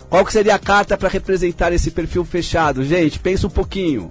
Qual 0.09 0.23
que 0.23 0.31
seria 0.31 0.55
a 0.55 0.59
carta 0.59 0.97
para 0.97 1.09
representar 1.09 1.73
esse 1.73 1.91
perfil 1.91 2.23
fechado? 2.23 2.83
Gente, 2.83 3.19
pensa 3.19 3.47
um 3.47 3.49
pouquinho. 3.49 4.09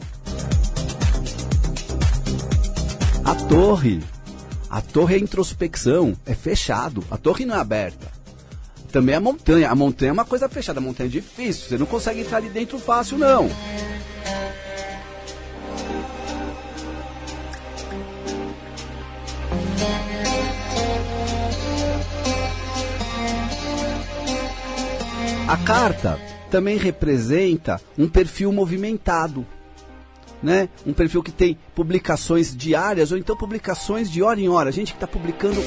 A 3.24 3.34
torre. 3.34 4.02
A 4.68 4.82
torre 4.82 5.14
é 5.14 5.18
introspecção, 5.18 6.14
é 6.26 6.34
fechado. 6.34 7.02
A 7.10 7.16
torre 7.16 7.46
não 7.46 7.54
é 7.54 7.58
aberta. 7.58 8.12
Também 8.92 9.14
a 9.14 9.20
montanha. 9.20 9.70
A 9.70 9.74
montanha 9.74 10.10
é 10.10 10.12
uma 10.12 10.24
coisa 10.24 10.48
fechada, 10.48 10.80
a 10.80 10.82
montanha 10.82 11.08
é 11.08 11.10
difícil. 11.10 11.68
Você 11.68 11.78
não 11.78 11.86
consegue 11.86 12.20
entrar 12.20 12.38
ali 12.38 12.50
dentro 12.50 12.78
fácil, 12.78 13.16
não. 13.16 13.48
A 25.48 25.56
carta 25.56 26.18
também 26.50 26.76
representa 26.76 27.80
um 27.96 28.08
perfil 28.08 28.50
movimentado, 28.50 29.46
né? 30.42 30.68
Um 30.84 30.92
perfil 30.92 31.22
que 31.22 31.30
tem 31.30 31.56
publicações 31.72 32.54
diárias 32.54 33.12
ou 33.12 33.18
então 33.18 33.36
publicações 33.36 34.10
de 34.10 34.24
hora 34.24 34.40
em 34.40 34.48
hora. 34.48 34.72
Gente 34.72 34.92
que 34.92 34.96
está 34.96 35.06
publicando 35.06 35.60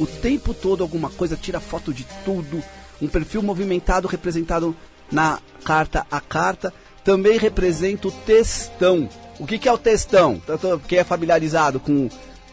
o 0.00 0.06
tempo 0.06 0.52
todo 0.52 0.82
alguma 0.82 1.10
coisa, 1.10 1.36
tira 1.36 1.60
foto 1.60 1.94
de 1.94 2.04
tudo. 2.24 2.60
Um 3.00 3.06
perfil 3.06 3.40
movimentado 3.40 4.08
representado 4.08 4.74
na 5.12 5.38
carta 5.64 6.04
a 6.10 6.20
carta 6.20 6.74
também 7.04 7.38
representa 7.38 8.08
o 8.08 8.12
textão. 8.12 9.08
O 9.38 9.46
que, 9.46 9.58
que 9.58 9.68
é 9.68 9.72
o 9.72 9.78
textão? 9.78 10.42
Quem 10.88 10.98
é 10.98 11.04
familiarizado 11.04 11.78
com 11.78 12.08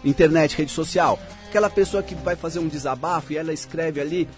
internet, 0.05 0.55
rede 0.55 0.71
social? 0.71 1.19
Aquela 1.49 1.71
pessoa 1.71 2.03
que 2.03 2.13
vai 2.13 2.35
fazer 2.35 2.59
um 2.59 2.67
desabafo 2.67 3.33
e 3.33 3.37
ela 3.37 3.51
escreve 3.51 3.99
ali 3.99 4.29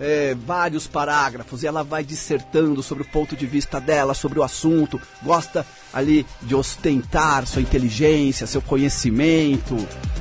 é, 0.00 0.34
vários 0.34 0.86
parágrafos 0.86 1.62
e 1.62 1.66
ela 1.66 1.82
vai 1.82 2.04
dissertando 2.04 2.82
sobre 2.82 3.02
o 3.02 3.06
ponto 3.06 3.36
de 3.36 3.46
vista 3.46 3.80
dela, 3.80 4.14
sobre 4.14 4.38
o 4.38 4.42
assunto, 4.42 5.00
gosta 5.22 5.66
ali 5.92 6.24
de 6.42 6.54
ostentar 6.54 7.46
sua 7.46 7.62
inteligência, 7.62 8.46
seu 8.46 8.62
conhecimento. 8.62 9.76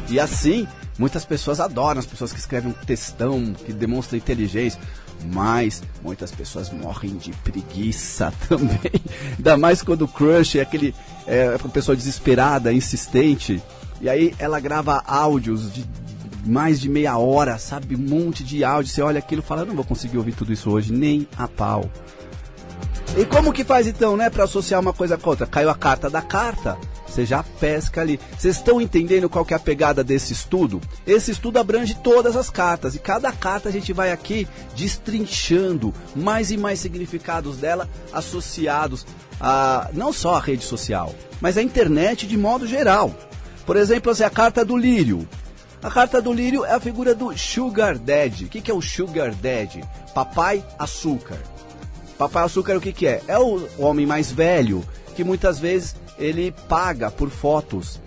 E 0.09 0.19
assim, 0.19 0.67
muitas 0.97 1.25
pessoas 1.25 1.59
adoram 1.59 1.99
as 1.99 2.05
pessoas 2.05 2.31
que 2.31 2.39
escrevem 2.39 2.71
um 2.71 2.85
textão, 2.85 3.53
que 3.53 3.71
demonstram 3.71 4.17
inteligência. 4.17 4.79
Mas 5.33 5.81
muitas 6.03 6.31
pessoas 6.31 6.69
morrem 6.69 7.17
de 7.17 7.31
preguiça 7.31 8.31
também. 8.47 9.01
Ainda 9.35 9.57
mais 9.57 9.81
quando 9.81 10.03
o 10.03 10.07
crush 10.07 10.59
é 10.59 10.61
aquele 10.61 10.93
é, 11.25 11.57
uma 11.59 11.71
pessoa 11.71 11.95
desesperada, 11.95 12.71
insistente. 12.71 13.61
E 13.99 14.07
aí 14.07 14.33
ela 14.37 14.59
grava 14.59 15.01
áudios 15.07 15.73
de 15.73 15.83
mais 16.47 16.79
de 16.79 16.89
meia 16.89 17.17
hora, 17.17 17.57
sabe? 17.57 17.95
Um 17.95 17.99
monte 17.99 18.43
de 18.43 18.63
áudio. 18.63 18.91
Você 18.91 19.01
olha 19.01 19.19
aquilo 19.19 19.41
e 19.41 19.45
fala, 19.45 19.65
não 19.65 19.75
vou 19.75 19.85
conseguir 19.85 20.17
ouvir 20.17 20.33
tudo 20.33 20.53
isso 20.53 20.69
hoje, 20.71 20.91
nem 20.91 21.27
a 21.37 21.47
pau. 21.47 21.89
E 23.15 23.25
como 23.25 23.53
que 23.53 23.63
faz 23.63 23.87
então, 23.87 24.15
né, 24.15 24.29
para 24.29 24.43
associar 24.43 24.79
uma 24.79 24.93
coisa 24.93 25.17
com 25.17 25.29
outra? 25.29 25.47
Caiu 25.47 25.69
a 25.69 25.75
carta 25.75 26.09
da 26.09 26.21
carta, 26.21 26.77
você 27.07 27.25
já 27.25 27.41
pesca 27.41 28.01
ali. 28.01 28.19
Vocês 28.37 28.57
estão 28.57 28.79
entendendo 28.79 29.29
qual 29.29 29.43
que 29.43 29.53
é 29.53 29.57
a 29.57 29.59
pegada 29.59 30.03
desse 30.03 30.33
estudo? 30.33 30.79
Esse 31.05 31.31
estudo 31.31 31.57
abrange 31.57 31.95
todas 31.95 32.35
as 32.35 32.49
cartas 32.49 32.93
e 32.93 32.99
cada 32.99 33.31
carta 33.31 33.69
a 33.69 33.71
gente 33.71 33.91
vai 33.91 34.11
aqui 34.11 34.47
destrinchando 34.75 35.93
mais 36.15 36.51
e 36.51 36.57
mais 36.57 36.79
significados 36.79 37.57
dela 37.57 37.89
associados 38.13 39.05
a 39.39 39.89
não 39.93 40.13
só 40.13 40.35
a 40.35 40.39
rede 40.39 40.63
social, 40.63 41.15
mas 41.41 41.57
a 41.57 41.63
internet 41.63 42.27
de 42.27 42.37
modo 42.37 42.67
geral. 42.67 43.15
Por 43.65 43.75
exemplo, 43.75 44.11
assim, 44.11 44.23
a 44.23 44.29
carta 44.29 44.63
do 44.63 44.77
lírio. 44.77 45.27
A 45.81 45.91
carta 45.91 46.19
do 46.19 46.33
lírio 46.33 46.65
é 46.65 46.73
a 46.73 46.79
figura 46.79 47.13
do 47.13 47.37
Sugar 47.37 47.99
Daddy. 47.99 48.45
O 48.45 48.49
que, 48.49 48.61
que 48.61 48.71
é 48.71 48.73
o 48.73 48.81
Sugar 48.81 49.33
Daddy? 49.35 49.83
Papai 50.13 50.63
Açúcar. 50.77 51.37
Papai 52.17 52.43
Açúcar 52.43 52.77
o 52.77 52.81
que, 52.81 52.91
que 52.91 53.05
é? 53.05 53.21
É 53.27 53.37
o 53.37 53.61
homem 53.77 54.05
mais 54.05 54.31
velho 54.31 54.83
que 55.15 55.23
muitas 55.23 55.59
vezes 55.59 55.95
ele 56.17 56.51
paga 56.67 57.11
por 57.11 57.29
fotos 57.29 58.01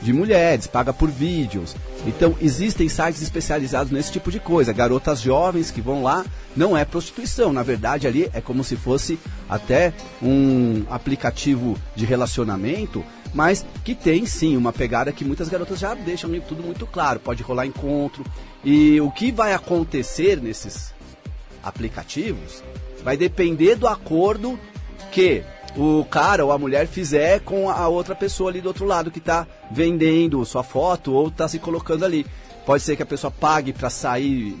de 0.00 0.14
mulheres, 0.14 0.66
paga 0.66 0.94
por 0.94 1.10
vídeos. 1.10 1.76
Então 2.06 2.34
existem 2.40 2.88
sites 2.88 3.20
especializados 3.20 3.92
nesse 3.92 4.10
tipo 4.12 4.30
de 4.30 4.40
coisa. 4.40 4.72
Garotas 4.72 5.20
jovens 5.20 5.70
que 5.70 5.82
vão 5.82 6.02
lá, 6.02 6.24
não 6.56 6.74
é 6.74 6.86
prostituição, 6.86 7.52
na 7.52 7.62
verdade 7.62 8.06
ali 8.06 8.30
é 8.32 8.40
como 8.40 8.64
se 8.64 8.76
fosse 8.76 9.18
até 9.46 9.92
um 10.22 10.84
aplicativo 10.88 11.76
de 11.94 12.06
relacionamento 12.06 13.04
mas 13.32 13.64
que 13.84 13.94
tem 13.94 14.26
sim 14.26 14.56
uma 14.56 14.72
pegada 14.72 15.12
que 15.12 15.24
muitas 15.24 15.48
garotas 15.48 15.78
já 15.78 15.94
deixam 15.94 16.30
tudo 16.40 16.62
muito 16.62 16.86
claro. 16.86 17.20
Pode 17.20 17.42
rolar 17.42 17.66
encontro. 17.66 18.24
E 18.64 19.00
o 19.00 19.10
que 19.10 19.30
vai 19.30 19.52
acontecer 19.52 20.40
nesses 20.40 20.92
aplicativos 21.62 22.62
vai 23.02 23.16
depender 23.16 23.76
do 23.76 23.86
acordo 23.86 24.58
que 25.12 25.42
o 25.76 26.04
cara 26.04 26.44
ou 26.44 26.52
a 26.52 26.58
mulher 26.58 26.86
fizer 26.86 27.40
com 27.40 27.70
a 27.70 27.88
outra 27.88 28.14
pessoa 28.14 28.50
ali 28.50 28.60
do 28.60 28.68
outro 28.68 28.84
lado 28.84 29.10
que 29.10 29.18
está 29.18 29.46
vendendo 29.70 30.44
sua 30.44 30.62
foto 30.62 31.12
ou 31.12 31.28
está 31.28 31.46
se 31.48 31.58
colocando 31.58 32.04
ali. 32.04 32.26
Pode 32.66 32.82
ser 32.82 32.96
que 32.96 33.02
a 33.02 33.06
pessoa 33.06 33.30
pague 33.30 33.72
para 33.72 33.88
sair, 33.88 34.56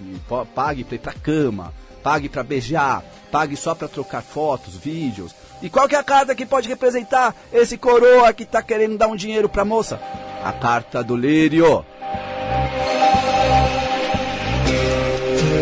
pague 0.54 0.84
para 0.84 0.94
ir 0.94 0.98
para 0.98 1.12
cama, 1.12 1.72
pague 2.02 2.28
para 2.28 2.42
beijar, 2.42 3.04
pague 3.30 3.56
só 3.56 3.74
para 3.74 3.88
trocar 3.88 4.22
fotos, 4.22 4.76
vídeos. 4.76 5.34
E 5.62 5.68
qual 5.68 5.88
que 5.88 5.94
é 5.94 5.98
a 5.98 6.04
carta 6.04 6.34
que 6.34 6.46
pode 6.46 6.68
representar 6.68 7.34
esse 7.52 7.76
coroa 7.76 8.32
que 8.32 8.44
está 8.44 8.62
querendo 8.62 8.96
dar 8.96 9.08
um 9.08 9.16
dinheiro 9.16 9.48
para 9.48 9.62
a 9.62 9.64
moça? 9.64 10.00
A 10.42 10.52
carta 10.52 11.04
do 11.04 11.16
lírio. 11.16 11.84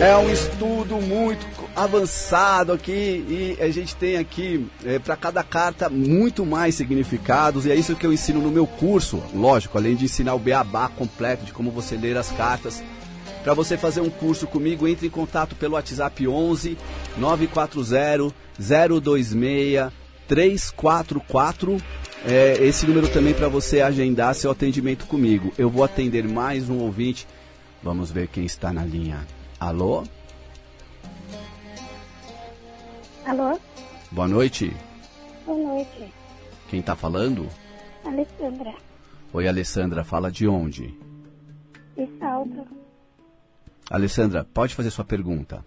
É 0.00 0.16
um 0.16 0.30
estudo 0.30 1.00
muito 1.00 1.45
avançado 1.75 2.73
aqui 2.73 2.92
e 3.28 3.57
a 3.61 3.71
gente 3.71 3.97
tem 3.97 4.16
aqui 4.16 4.68
é, 4.85 4.99
para 4.99 5.16
cada 5.16 5.42
carta 5.42 5.88
muito 5.88 6.47
mais 6.47 6.75
significados 6.75 7.66
e 7.66 7.71
é 7.71 7.75
isso 7.75 7.97
que 7.97 8.07
eu 8.07 8.12
ensino 8.12 8.40
no 8.40 8.50
meu 8.50 8.66
curso. 8.66 9.23
Lógico, 9.35 9.76
além 9.76 9.97
de 9.97 10.04
ensinar 10.04 10.35
o 10.35 10.38
beabá 10.38 10.88
completo 10.88 11.45
de 11.45 11.52
como 11.52 11.71
você 11.71 11.97
ler 11.97 12.16
as 12.16 12.30
cartas. 12.30 12.83
Para 13.48 13.54
você 13.54 13.78
fazer 13.78 14.02
um 14.02 14.10
curso 14.10 14.46
comigo, 14.46 14.86
entre 14.86 15.06
em 15.06 15.10
contato 15.10 15.56
pelo 15.56 15.72
WhatsApp 15.72 16.28
11 16.28 16.76
940 17.16 18.34
026 18.58 19.90
344. 20.28 21.78
É, 22.26 22.58
esse 22.62 22.86
número 22.86 23.08
também 23.08 23.32
para 23.32 23.48
você 23.48 23.80
agendar 23.80 24.34
seu 24.34 24.50
atendimento 24.50 25.06
comigo. 25.06 25.50
Eu 25.56 25.70
vou 25.70 25.82
atender 25.82 26.28
mais 26.28 26.68
um 26.68 26.76
ouvinte. 26.80 27.26
Vamos 27.82 28.10
ver 28.10 28.28
quem 28.28 28.44
está 28.44 28.70
na 28.70 28.84
linha. 28.84 29.26
Alô? 29.58 30.04
Alô? 33.24 33.58
Boa 34.10 34.28
noite. 34.28 34.76
Boa 35.46 35.58
noite. 35.58 36.12
Quem 36.68 36.80
está 36.80 36.94
falando? 36.94 37.48
Alessandra, 38.04 38.74
Oi, 39.32 39.48
Alessandra. 39.48 40.04
Fala 40.04 40.30
de 40.30 40.46
onde? 40.46 40.94
de 41.96 42.06
Salto. 42.18 42.88
Alessandra, 43.90 44.45
pode 44.52 44.75
fazer 44.75 44.90
sua 44.90 45.04
pergunta. 45.04 45.64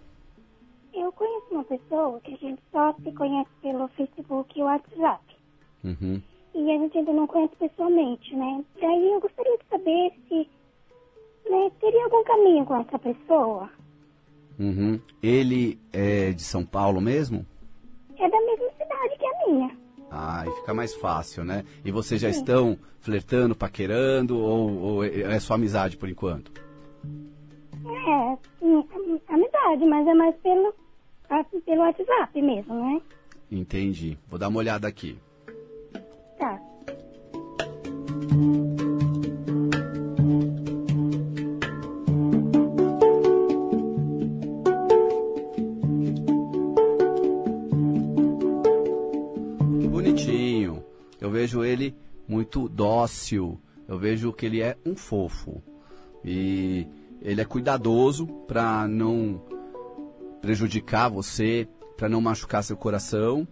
Eu 0.94 1.10
conheço 1.12 1.46
uma 1.50 1.64
pessoa 1.64 2.20
que 2.20 2.34
a 2.34 2.36
gente 2.36 2.62
só 2.70 2.94
se 3.02 3.12
conhece 3.12 3.50
pelo 3.60 3.88
Facebook 3.88 4.58
e 4.58 4.62
WhatsApp. 4.62 5.24
Uhum. 5.82 6.22
E 6.54 6.70
a 6.70 6.78
gente 6.78 6.98
ainda 6.98 7.12
não 7.12 7.26
conhece 7.26 7.56
pessoalmente, 7.56 8.34
né? 8.36 8.64
Daí 8.80 9.12
eu 9.12 9.20
gostaria 9.20 9.58
de 9.58 9.64
saber 9.68 10.12
se 10.28 10.48
né, 11.50 11.70
teria 11.80 12.04
algum 12.04 12.22
caminho 12.24 12.64
com 12.64 12.76
essa 12.76 12.98
pessoa. 12.98 13.68
Uhum. 14.58 15.00
Ele 15.22 15.78
é 15.92 16.32
de 16.32 16.42
São 16.42 16.64
Paulo 16.64 17.00
mesmo? 17.00 17.44
É 18.16 18.28
da 18.28 18.40
mesma 18.40 18.70
cidade 18.78 19.18
que 19.18 19.26
a 19.26 19.46
minha. 19.46 19.76
Ah, 20.10 20.44
e 20.46 20.50
fica 20.60 20.74
mais 20.74 20.94
fácil, 20.94 21.42
né? 21.42 21.64
E 21.84 21.90
vocês 21.90 22.20
já 22.20 22.28
estão 22.28 22.78
flertando, 23.00 23.56
paquerando 23.56 24.38
ou, 24.38 24.78
ou 24.78 25.04
é 25.04 25.40
só 25.40 25.54
amizade 25.54 25.96
por 25.96 26.08
enquanto? 26.08 26.52
É, 27.84 28.38
am- 28.64 29.20
amizade, 29.28 29.84
mas 29.86 30.06
é 30.06 30.14
mais 30.14 30.34
pelo, 30.36 30.74
a- 31.30 31.44
pelo 31.64 31.80
WhatsApp 31.82 32.40
mesmo, 32.42 32.74
né? 32.74 33.00
Entendi. 33.50 34.18
Vou 34.28 34.38
dar 34.38 34.48
uma 34.48 34.58
olhada 34.58 34.86
aqui. 34.88 35.18
Tá. 36.38 36.60
Bonitinho. 49.90 50.82
Eu 51.20 51.30
vejo 51.30 51.64
ele 51.64 51.94
muito 52.26 52.68
dócil. 52.68 53.58
Eu 53.86 53.98
vejo 53.98 54.32
que 54.32 54.46
ele 54.46 54.60
é 54.60 54.76
um 54.86 54.94
fofo. 54.96 55.62
E 56.24 56.86
ele 57.22 57.40
é 57.40 57.44
cuidadoso 57.44 58.26
para 58.46 58.86
não 58.88 59.40
prejudicar 60.40 61.08
você, 61.08 61.68
para 61.96 62.08
não 62.08 62.20
machucar 62.20 62.64
seu 62.64 62.76
coração. 62.76 63.46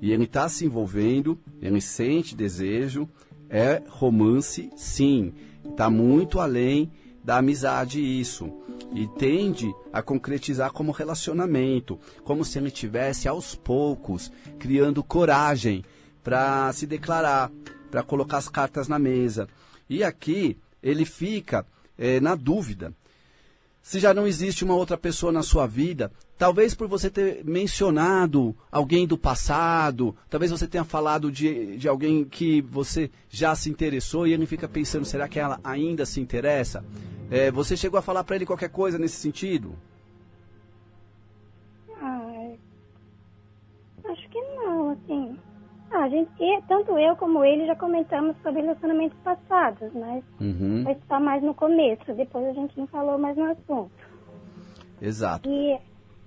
E 0.00 0.12
ele 0.12 0.24
está 0.24 0.48
se 0.48 0.64
envolvendo, 0.64 1.36
ele 1.60 1.80
sente 1.80 2.36
desejo, 2.36 3.08
é 3.50 3.82
romance, 3.88 4.70
sim. 4.76 5.34
Está 5.68 5.90
muito 5.90 6.38
além 6.38 6.92
da 7.24 7.38
amizade 7.38 8.00
isso. 8.00 8.50
E 8.94 9.06
tende 9.18 9.74
a 9.92 10.00
concretizar 10.00 10.72
como 10.72 10.92
relacionamento, 10.92 11.98
como 12.22 12.44
se 12.44 12.58
ele 12.58 12.70
tivesse 12.70 13.26
aos 13.26 13.54
poucos 13.54 14.30
criando 14.58 15.02
coragem 15.02 15.84
para 16.22 16.72
se 16.72 16.86
declarar, 16.86 17.50
para 17.90 18.04
colocar 18.04 18.38
as 18.38 18.48
cartas 18.48 18.86
na 18.86 18.98
mesa. 18.98 19.48
E 19.90 20.04
aqui 20.04 20.56
ele 20.80 21.04
fica 21.04 21.66
eh, 21.98 22.20
na 22.20 22.36
dúvida 22.36 22.94
se 23.88 23.98
já 23.98 24.12
não 24.12 24.26
existe 24.26 24.64
uma 24.64 24.74
outra 24.74 24.98
pessoa 24.98 25.32
na 25.32 25.42
sua 25.42 25.66
vida, 25.66 26.12
talvez 26.36 26.74
por 26.74 26.86
você 26.86 27.08
ter 27.08 27.42
mencionado 27.42 28.54
alguém 28.70 29.06
do 29.06 29.16
passado, 29.16 30.14
talvez 30.28 30.50
você 30.50 30.66
tenha 30.66 30.84
falado 30.84 31.32
de, 31.32 31.78
de 31.78 31.88
alguém 31.88 32.22
que 32.22 32.60
você 32.60 33.10
já 33.30 33.56
se 33.56 33.70
interessou 33.70 34.26
e 34.26 34.34
ele 34.34 34.44
fica 34.44 34.68
pensando, 34.68 35.06
será 35.06 35.26
que 35.26 35.40
ela 35.40 35.58
ainda 35.64 36.04
se 36.04 36.20
interessa? 36.20 36.84
É, 37.30 37.50
você 37.50 37.78
chegou 37.78 37.96
a 37.96 38.02
falar 38.02 38.24
para 38.24 38.36
ele 38.36 38.44
qualquer 38.44 38.68
coisa 38.68 38.98
nesse 38.98 39.16
sentido? 39.16 39.74
Ah, 45.90 46.04
a 46.04 46.08
gente, 46.08 46.30
e 46.38 46.62
tanto 46.68 46.98
eu 46.98 47.16
como 47.16 47.42
ele 47.44 47.66
já 47.66 47.74
comentamos 47.74 48.36
sobre 48.42 48.60
relacionamentos 48.60 49.18
passados, 49.24 49.90
mas 49.94 50.22
Uhum, 50.40 50.82
foi 50.84 50.96
só 51.08 51.18
mais 51.18 51.42
no 51.42 51.54
começo, 51.54 52.12
depois 52.14 52.46
a 52.46 52.52
gente 52.52 52.78
não 52.78 52.86
falou 52.88 53.18
mais 53.18 53.36
no 53.36 53.44
assunto. 53.50 53.90
exato. 55.00 55.48
E 55.48 55.78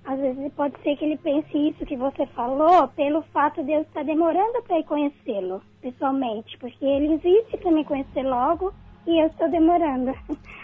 às 0.04 0.18
vezes 0.18 0.52
pode 0.54 0.74
ser 0.82 0.96
que 0.96 1.04
ele 1.04 1.16
pense 1.18 1.56
isso 1.56 1.86
que 1.86 1.96
você 1.96 2.26
falou 2.26 2.88
pelo 2.88 3.22
fato 3.32 3.62
de 3.62 3.70
eu 3.72 3.82
estar 3.82 4.04
demorando 4.04 4.60
para 4.66 4.80
ir 4.80 4.84
conhecê-lo 4.84 5.62
pessoalmente, 5.80 6.58
porque 6.58 6.84
ele 6.84 7.14
insiste 7.14 7.56
para 7.58 7.70
me 7.70 7.84
conhecer 7.84 8.22
logo 8.24 8.72
e 9.06 9.22
eu 9.22 9.28
estou 9.28 9.48
demorando. 9.48 10.12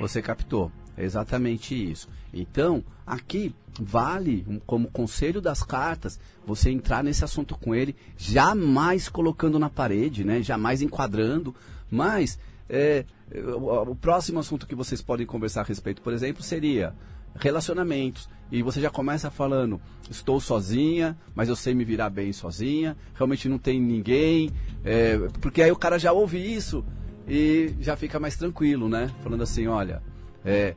Você 0.00 0.20
captou. 0.20 0.72
Exatamente 1.04 1.74
isso. 1.74 2.08
Então, 2.32 2.82
aqui 3.06 3.54
vale, 3.80 4.44
como 4.66 4.90
conselho 4.90 5.40
das 5.40 5.62
cartas, 5.62 6.18
você 6.44 6.70
entrar 6.70 7.04
nesse 7.04 7.24
assunto 7.24 7.56
com 7.56 7.74
ele, 7.74 7.94
jamais 8.16 9.08
colocando 9.08 9.58
na 9.58 9.70
parede, 9.70 10.24
né? 10.24 10.42
jamais 10.42 10.82
enquadrando, 10.82 11.54
mas 11.90 12.38
é, 12.68 13.04
o, 13.32 13.90
o 13.90 13.96
próximo 13.96 14.40
assunto 14.40 14.66
que 14.66 14.74
vocês 14.74 15.00
podem 15.00 15.26
conversar 15.26 15.60
a 15.60 15.64
respeito, 15.64 16.02
por 16.02 16.12
exemplo, 16.12 16.42
seria 16.42 16.94
relacionamentos. 17.36 18.28
E 18.50 18.62
você 18.62 18.80
já 18.80 18.90
começa 18.90 19.30
falando, 19.30 19.80
estou 20.10 20.40
sozinha, 20.40 21.16
mas 21.34 21.48
eu 21.48 21.56
sei 21.56 21.74
me 21.74 21.84
virar 21.84 22.10
bem 22.10 22.32
sozinha, 22.32 22.96
realmente 23.14 23.48
não 23.48 23.58
tem 23.58 23.80
ninguém, 23.80 24.50
é, 24.84 25.18
porque 25.40 25.62
aí 25.62 25.70
o 25.70 25.76
cara 25.76 25.98
já 25.98 26.12
ouve 26.12 26.38
isso 26.38 26.84
e 27.28 27.74
já 27.80 27.94
fica 27.94 28.18
mais 28.18 28.36
tranquilo, 28.36 28.88
né? 28.88 29.12
Falando 29.22 29.42
assim, 29.42 29.66
olha, 29.66 30.02
é, 30.48 30.74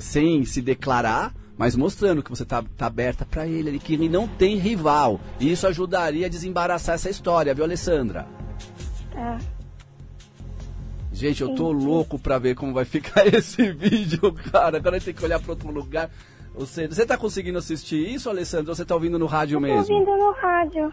sem 0.00 0.44
se 0.44 0.62
declarar, 0.62 1.34
mas 1.58 1.76
mostrando 1.76 2.22
que 2.22 2.30
você 2.30 2.44
tá, 2.44 2.64
tá 2.76 2.86
aberta 2.86 3.26
para 3.26 3.46
ele, 3.46 3.78
que 3.78 3.92
ele 3.92 4.08
não 4.08 4.26
tem 4.26 4.56
rival. 4.56 5.20
E 5.38 5.52
isso 5.52 5.66
ajudaria 5.66 6.26
a 6.26 6.30
desembaraçar 6.30 6.94
essa 6.94 7.10
história, 7.10 7.54
viu, 7.54 7.64
Alessandra? 7.64 8.26
Tá. 9.12 9.38
Gente, 11.12 11.42
eu 11.42 11.54
tô 11.54 11.70
louco 11.70 12.18
pra 12.18 12.38
ver 12.38 12.54
como 12.54 12.72
vai 12.72 12.86
ficar 12.86 13.26
esse 13.34 13.70
vídeo, 13.72 14.32
cara. 14.50 14.78
Agora 14.78 14.98
tem 14.98 15.12
que 15.12 15.24
olhar 15.24 15.38
pra 15.38 15.50
outro 15.52 15.70
lugar. 15.70 16.10
Você, 16.54 16.88
você 16.88 17.04
tá 17.04 17.16
conseguindo 17.16 17.58
assistir 17.58 17.96
isso, 18.08 18.30
Alessandra? 18.30 18.70
Ou 18.70 18.74
você 18.74 18.84
tá 18.84 18.94
ouvindo 18.94 19.18
no 19.18 19.26
rádio 19.26 19.58
Tô 19.58 19.60
mesmo? 19.60 19.94
ouvindo 19.94 20.16
no 20.16 20.32
rádio. 20.32 20.92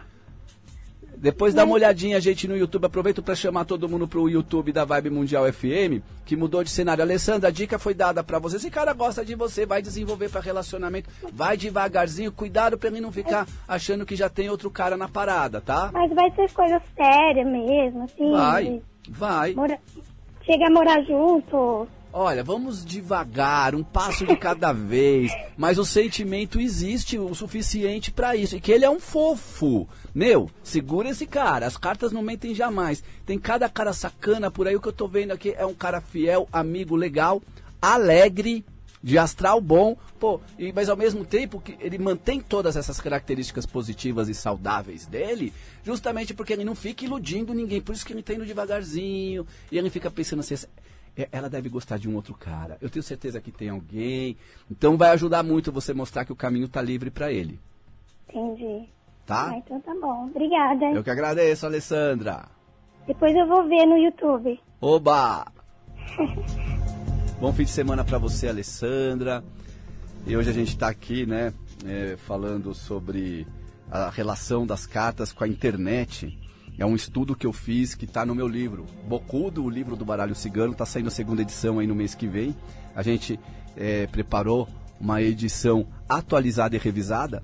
Depois 1.20 1.52
dá 1.52 1.64
uma 1.64 1.74
olhadinha, 1.74 2.20
gente, 2.20 2.46
no 2.46 2.56
YouTube. 2.56 2.84
Aproveito 2.86 3.22
para 3.22 3.34
chamar 3.34 3.64
todo 3.64 3.88
mundo 3.88 4.06
pro 4.06 4.28
YouTube 4.28 4.72
da 4.72 4.84
Vibe 4.84 5.10
Mundial 5.10 5.52
FM, 5.52 6.00
que 6.24 6.36
mudou 6.36 6.62
de 6.62 6.70
cenário. 6.70 7.02
Alessandra, 7.02 7.48
a 7.48 7.52
dica 7.52 7.78
foi 7.78 7.92
dada 7.92 8.22
para 8.22 8.38
você. 8.38 8.56
Esse 8.56 8.70
cara 8.70 8.92
gosta 8.92 9.24
de 9.24 9.34
você, 9.34 9.66
vai 9.66 9.82
desenvolver 9.82 10.28
para 10.30 10.40
relacionamento. 10.40 11.10
Vai 11.32 11.56
devagarzinho, 11.56 12.30
cuidado 12.30 12.78
para 12.78 12.88
ele 12.88 13.00
não 13.00 13.10
ficar 13.10 13.46
achando 13.66 14.06
que 14.06 14.14
já 14.14 14.28
tem 14.28 14.48
outro 14.48 14.70
cara 14.70 14.96
na 14.96 15.08
parada, 15.08 15.60
tá? 15.60 15.90
Mas 15.92 16.12
vai 16.14 16.30
ser 16.32 16.52
coisa 16.52 16.80
séria 16.96 17.44
mesmo, 17.44 18.04
assim. 18.04 18.30
Vai, 18.30 18.80
vai. 19.10 19.54
mora- 19.54 19.78
Chega 20.46 20.66
a 20.66 20.70
morar 20.70 21.02
junto. 21.02 21.86
Olha, 22.12 22.42
vamos 22.42 22.84
devagar, 22.84 23.74
um 23.74 23.84
passo 23.84 24.26
de 24.26 24.34
cada 24.34 24.72
vez. 24.72 25.30
Mas 25.56 25.78
o 25.78 25.84
sentimento 25.84 26.58
existe 26.58 27.18
o 27.18 27.34
suficiente 27.34 28.10
para 28.10 28.34
isso. 28.34 28.56
E 28.56 28.60
que 28.60 28.72
ele 28.72 28.84
é 28.84 28.90
um 28.90 28.98
fofo. 28.98 29.86
Meu, 30.14 30.50
segura 30.62 31.10
esse 31.10 31.26
cara. 31.26 31.66
As 31.66 31.76
cartas 31.76 32.10
não 32.10 32.22
mentem 32.22 32.54
jamais. 32.54 33.04
Tem 33.26 33.38
cada 33.38 33.68
cara 33.68 33.92
sacana 33.92 34.50
por 34.50 34.66
aí. 34.66 34.74
O 34.74 34.80
que 34.80 34.88
eu 34.88 34.92
tô 34.92 35.06
vendo 35.06 35.32
aqui 35.32 35.54
é 35.56 35.66
um 35.66 35.74
cara 35.74 36.00
fiel, 36.00 36.48
amigo, 36.50 36.96
legal, 36.96 37.42
alegre, 37.80 38.64
de 39.02 39.18
astral 39.18 39.60
bom. 39.60 39.94
Pô, 40.18 40.40
e, 40.58 40.72
mas 40.72 40.88
ao 40.88 40.96
mesmo 40.96 41.26
tempo 41.26 41.60
que 41.60 41.76
ele 41.78 41.98
mantém 41.98 42.40
todas 42.40 42.74
essas 42.74 43.00
características 43.00 43.66
positivas 43.66 44.28
e 44.30 44.34
saudáveis 44.34 45.06
dele, 45.06 45.52
justamente 45.84 46.32
porque 46.32 46.54
ele 46.54 46.64
não 46.64 46.74
fica 46.74 47.04
iludindo 47.04 47.52
ninguém. 47.52 47.82
Por 47.82 47.94
isso 47.94 48.04
que 48.04 48.14
ele 48.14 48.22
tá 48.22 48.32
indo 48.32 48.46
devagarzinho. 48.46 49.46
E 49.70 49.76
ele 49.76 49.90
fica 49.90 50.10
pensando 50.10 50.40
assim. 50.40 50.56
É, 51.18 51.28
ela 51.32 51.50
deve 51.50 51.68
gostar 51.68 51.98
de 51.98 52.08
um 52.08 52.14
outro 52.14 52.32
cara. 52.32 52.78
Eu 52.80 52.88
tenho 52.88 53.02
certeza 53.02 53.40
que 53.40 53.50
tem 53.50 53.70
alguém. 53.70 54.36
Então 54.70 54.96
vai 54.96 55.10
ajudar 55.10 55.42
muito 55.42 55.72
você 55.72 55.92
mostrar 55.92 56.24
que 56.24 56.32
o 56.32 56.36
caminho 56.36 56.68
tá 56.68 56.80
livre 56.80 57.10
para 57.10 57.32
ele. 57.32 57.58
Entendi. 58.28 58.88
Tá? 59.26 59.50
Ah, 59.50 59.56
então 59.56 59.80
tá 59.80 59.92
bom. 60.00 60.26
Obrigada. 60.26 60.84
Eu 60.92 61.02
que 61.02 61.10
agradeço, 61.10 61.66
Alessandra. 61.66 62.46
Depois 63.04 63.34
eu 63.34 63.48
vou 63.48 63.66
ver 63.68 63.84
no 63.84 63.98
YouTube. 63.98 64.60
Oba! 64.80 65.46
Bom 67.40 67.52
fim 67.52 67.64
de 67.64 67.70
semana 67.70 68.04
para 68.04 68.18
você, 68.18 68.48
Alessandra. 68.48 69.44
E 70.26 70.36
hoje 70.36 70.50
a 70.50 70.52
gente 70.52 70.68
está 70.68 70.88
aqui, 70.88 71.24
né, 71.24 71.52
é, 71.86 72.16
falando 72.16 72.74
sobre 72.74 73.46
a 73.90 74.10
relação 74.10 74.66
das 74.66 74.86
cartas 74.86 75.32
com 75.32 75.44
a 75.44 75.48
internet. 75.48 76.36
É 76.78 76.86
um 76.86 76.94
estudo 76.94 77.34
que 77.34 77.46
eu 77.46 77.52
fiz 77.52 77.96
que 77.96 78.04
está 78.04 78.24
no 78.24 78.36
meu 78.36 78.46
livro. 78.46 78.86
Bocudo, 79.08 79.64
o 79.64 79.68
livro 79.68 79.96
do 79.96 80.04
baralho 80.04 80.34
cigano, 80.34 80.72
está 80.72 80.86
saindo 80.86 81.08
a 81.08 81.10
segunda 81.10 81.42
edição 81.42 81.80
aí 81.80 81.86
no 81.88 81.94
mês 81.94 82.14
que 82.14 82.28
vem. 82.28 82.54
A 82.94 83.02
gente 83.02 83.38
é, 83.76 84.06
preparou 84.06 84.68
uma 85.00 85.20
edição 85.20 85.88
atualizada 86.08 86.76
e 86.76 86.78
revisada. 86.78 87.42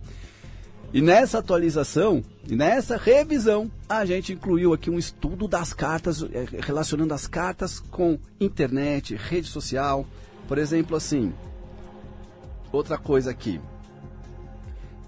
E 0.92 1.02
nessa 1.02 1.38
atualização, 1.38 2.22
e 2.48 2.54
nessa 2.54 2.96
revisão, 2.96 3.68
a 3.88 4.04
gente 4.04 4.32
incluiu 4.32 4.72
aqui 4.72 4.88
um 4.88 4.98
estudo 4.98 5.48
das 5.48 5.72
cartas, 5.72 6.22
é, 6.22 6.46
relacionando 6.60 7.12
as 7.12 7.26
cartas 7.26 7.80
com 7.80 8.16
internet, 8.40 9.16
rede 9.16 9.48
social. 9.48 10.06
Por 10.46 10.58
exemplo, 10.58 10.96
assim, 10.96 11.34
outra 12.70 12.96
coisa 12.96 13.32
aqui. 13.32 13.60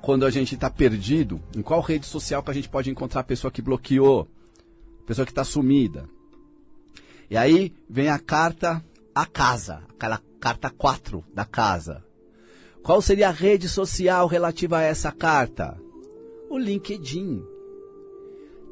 Quando 0.07 0.25
a 0.25 0.31
gente 0.31 0.55
está 0.55 0.71
perdido, 0.71 1.41
em 1.57 1.63
qual 1.63 1.81
rede 1.81 2.07
social 2.07 2.41
que 2.41 2.49
a 2.53 2.55
gente 2.55 2.69
pode 2.69 2.89
encontrar 2.89 3.23
a 3.23 3.25
pessoa 3.25 3.51
que 3.51 3.61
bloqueou, 3.61 4.29
pessoa 5.05 5.27
que 5.27 5.33
está 5.33 5.43
sumida? 5.43 6.09
E 7.29 7.37
aí 7.37 7.75
vem 7.91 8.09
a 8.09 8.17
carta 8.17 8.85
a 9.13 9.27
casa, 9.27 9.83
aquela 9.91 10.23
carta 10.39 10.71
4 10.71 11.25
da 11.35 11.45
casa. 11.45 12.05
Qual 12.85 13.03
seria 13.03 13.31
a 13.31 13.33
rede 13.33 13.69
social 13.69 14.29
relativa 14.29 14.79
a 14.79 14.83
essa 14.83 15.11
carta? 15.11 15.77
O 16.49 16.57
LinkedIn. 16.57 17.43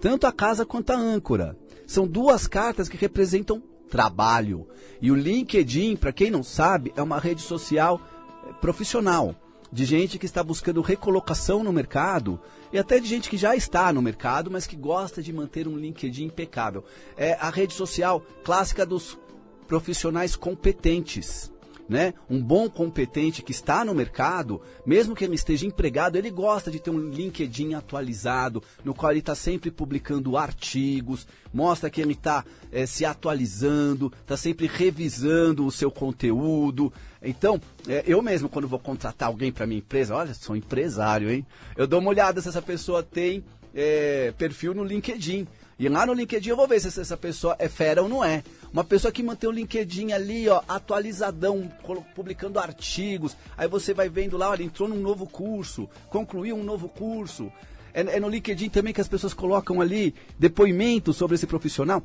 Tanto 0.01 0.29
a 0.29 0.33
casa 0.33 0.65
quanto 0.65 0.91
a 0.91 0.97
âncora. 0.97 1.59
São 1.85 2.07
duas 2.07 2.47
cartas 2.47 2.89
que 2.89 2.97
representam 2.97 3.61
trabalho. 3.91 4.69
E 5.03 5.11
o 5.11 5.17
LinkedIn, 5.17 5.97
para 5.97 6.13
quem 6.13 6.31
não 6.31 6.45
sabe, 6.45 6.93
é 6.95 7.03
uma 7.03 7.19
rede 7.19 7.43
social 7.43 8.01
eh, 8.47 8.53
profissional 8.61 9.35
de 9.75 9.85
gente 9.85 10.21
que 10.21 10.25
está 10.25 10.41
buscando 10.41 10.81
recolocação 10.81 11.65
no 11.65 11.73
mercado 11.73 12.41
e 12.73 12.79
até 12.79 13.01
de 13.01 13.09
gente 13.09 13.29
que 13.29 13.37
já 13.37 13.57
está 13.57 13.93
no 13.93 14.01
mercado, 14.01 14.49
mas 14.49 14.69
que 14.69 14.77
gosta 14.77 15.21
de 15.21 15.33
manter 15.33 15.67
um 15.67 15.77
LinkedIn 15.77 16.27
impecável. 16.27 16.85
É 17.17 17.33
a 17.41 17.51
rede 17.51 17.75
social 17.75 18.25
clássica 18.45 18.87
dos 18.87 19.19
profissionais 19.67 20.37
competentes 20.37 21.53
né? 21.89 22.15
Um 22.29 22.43
bom 22.43 22.69
competente 22.69 23.43
que 23.43 23.53
está 23.53 23.85
no 23.85 23.95
mercado, 23.95 24.61
mesmo 24.87 25.15
que 25.15 25.25
ele 25.25 25.35
esteja 25.35 25.67
empregado, 25.67 26.17
ele 26.17 26.31
gosta 26.31 26.71
de 26.71 26.81
ter 26.81 26.91
um 26.91 27.11
LinkedIn 27.11 27.75
atualizado, 27.75 28.63
no 28.85 28.95
qual 28.95 29.13
ele 29.13 29.21
está 29.21 29.35
sempre 29.35 29.71
publicando 29.71 30.37
artigos, 30.37 31.27
mostra 31.53 31.91
que 31.91 32.01
ele 32.01 32.13
está 32.13 32.45
é, 32.73 32.83
eh, 32.83 32.87
se 32.87 33.05
atualizando, 33.05 34.13
está 34.21 34.37
sempre 34.37 34.67
revisando 34.67 35.67
o 35.67 35.71
seu 35.71 35.91
conteúdo. 35.91 36.93
Então, 37.23 37.61
é, 37.89 38.03
eu 38.07 38.21
mesmo, 38.21 38.49
quando 38.49 38.69
vou 38.69 38.79
contratar 38.79 39.29
alguém 39.29 39.53
para 39.53 39.67
minha 39.67 39.79
empresa, 39.79 40.15
olha, 40.15 40.35
sou 40.35 40.57
empresário, 40.57 41.31
hein? 41.31 41.47
Eu 41.77 41.87
dou 41.87 42.01
uma 42.01 42.11
olhada 42.11 42.41
se 42.41 42.49
essa 42.49 42.63
pessoa 42.63 43.03
tem 43.03 43.45
é, 43.75 44.33
perfil 44.37 44.75
no 44.75 44.85
LinkedIn. 44.85 45.47
E 45.79 45.89
lá 45.89 46.07
no 46.07 46.13
LinkedIn 46.13 46.51
eu 46.51 46.57
vou 46.57 46.69
ver 46.69 46.81
se 46.81 46.89
essa 47.01 47.17
pessoa 47.17 47.57
é 47.59 47.69
fera 47.69 48.03
ou 48.03 48.09
não 48.09 48.25
é. 48.25 48.43
Uma 48.73 48.85
pessoa 48.85 49.13
que 49.13 49.23
mantém 49.23 49.49
o 49.49 49.53
LinkedIn 49.53 50.13
ali, 50.13 50.49
ó, 50.49 50.63
atualizadão, 50.69 51.71
publicando 52.15 52.59
artigos. 52.59 53.37
Aí 53.57 53.67
você 53.69 53.93
vai 53.93 54.09
vendo 54.09 54.37
lá, 54.37 54.51
olha, 54.51 54.63
entrou 54.63 54.89
num 54.89 55.01
novo 55.01 55.27
curso, 55.27 55.89
concluiu 56.09 56.57
um 56.57 56.63
novo 56.63 56.89
curso. 56.89 57.53
É, 57.93 58.01
é, 58.17 58.21
no 58.21 58.29
LinkedIn 58.29 58.69
também 58.71 58.93
que 58.93 59.01
as 59.01 59.09
pessoas 59.09 59.33
colocam 59.33 59.81
ali 59.81 60.15
depoimentos 60.39 61.17
sobre 61.17 61.37
esse 61.37 61.47
profissional. 61.47 62.03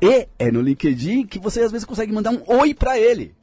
E 0.00 0.28
é 0.38 0.50
no 0.52 0.60
LinkedIn 0.60 1.26
que 1.26 1.38
você 1.38 1.60
às 1.60 1.72
vezes 1.72 1.84
consegue 1.84 2.12
mandar 2.12 2.30
um 2.30 2.42
oi 2.46 2.74
para 2.74 2.98
ele. 2.98 3.34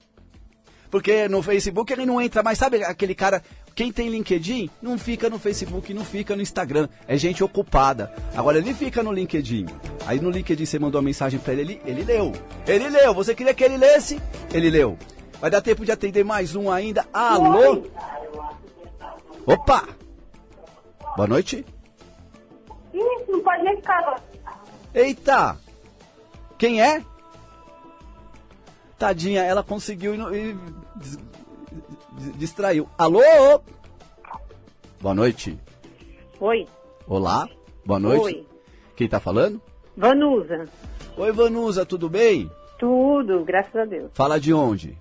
Porque 0.90 1.28
no 1.28 1.44
Facebook 1.44 1.92
ele 1.94 2.06
não 2.06 2.20
entra 2.20 2.42
mais, 2.42 2.58
sabe 2.58 2.84
aquele 2.84 3.14
cara 3.14 3.44
quem 3.80 3.94
tem 3.94 4.10
LinkedIn 4.10 4.70
não 4.82 4.98
fica 4.98 5.30
no 5.30 5.40
Facebook, 5.40 5.94
não 5.94 6.04
fica 6.04 6.36
no 6.36 6.42
Instagram. 6.42 6.90
É 7.08 7.16
gente 7.16 7.42
ocupada. 7.42 8.14
Agora 8.36 8.58
ele 8.58 8.74
fica 8.74 9.02
no 9.02 9.10
LinkedIn. 9.10 9.68
Aí 10.06 10.20
no 10.20 10.30
LinkedIn 10.30 10.66
você 10.66 10.78
mandou 10.78 11.00
uma 11.00 11.06
mensagem 11.06 11.40
para 11.40 11.54
ele, 11.54 11.62
ele, 11.62 11.82
ele 11.86 12.04
leu. 12.04 12.34
Ele 12.68 12.90
leu. 12.90 13.14
Você 13.14 13.34
queria 13.34 13.54
que 13.54 13.64
ele 13.64 13.78
lesse? 13.78 14.22
Ele 14.54 14.70
leu. 14.70 14.98
Vai 15.40 15.50
dar 15.50 15.62
tempo 15.62 15.86
de 15.86 15.94
atender 15.94 16.26
mais 16.26 16.56
um 16.56 16.70
ainda. 16.70 17.08
Alô? 17.14 17.86
Opa! 19.46 19.88
Boa 21.16 21.28
noite. 21.30 21.66
Ih, 22.94 23.32
não 23.32 23.40
pode 23.40 23.64
nem 23.64 23.78
ficar. 23.78 24.22
Eita! 24.94 25.58
Quem 26.58 26.82
é? 26.82 27.02
Tadinha, 28.98 29.42
ela 29.42 29.64
conseguiu 29.64 30.16
e, 30.36 30.58
distraiu. 32.36 32.88
Alô? 32.98 33.22
Boa 35.02 35.16
noite. 35.16 35.58
Oi. 36.40 36.68
Olá. 37.08 37.48
Boa 37.86 38.00
noite. 38.00 38.24
Oi. 38.24 38.48
Quem 38.96 39.08
tá 39.08 39.20
falando? 39.20 39.62
Vanusa. 39.96 40.66
Oi, 41.18 41.32
Vanusa, 41.32 41.86
tudo 41.86 42.10
bem? 42.10 42.50
Tudo, 42.78 43.44
graças 43.44 43.76
a 43.76 43.86
Deus. 43.86 44.12
Fala 44.14 44.40
de 44.40 44.54
onde? 44.54 44.98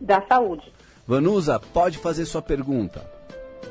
Da 0.00 0.22
saúde. 0.26 0.72
Vanusa, 1.06 1.58
pode 1.58 1.98
fazer 1.98 2.26
sua 2.26 2.42
pergunta. 2.42 3.10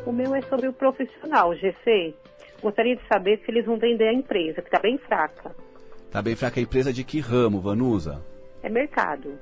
O 0.05 0.11
meu 0.11 0.33
é 0.33 0.41
sobre 0.43 0.67
o 0.67 0.73
profissional, 0.73 1.53
GC. 1.55 2.15
Gostaria 2.61 2.95
de 2.95 3.07
saber 3.07 3.39
se 3.39 3.51
eles 3.51 3.65
vão 3.65 3.77
vender 3.77 4.07
a 4.07 4.13
empresa, 4.13 4.61
que 4.61 4.67
está 4.67 4.79
bem 4.79 4.97
fraca. 4.97 5.55
Tá 6.11 6.21
bem 6.21 6.35
fraca 6.35 6.59
a 6.59 6.63
empresa 6.63 6.91
de 6.91 7.03
que 7.03 7.19
ramo, 7.19 7.59
Vanusa? 7.59 8.23
É 8.63 8.69
mercado. 8.69 9.37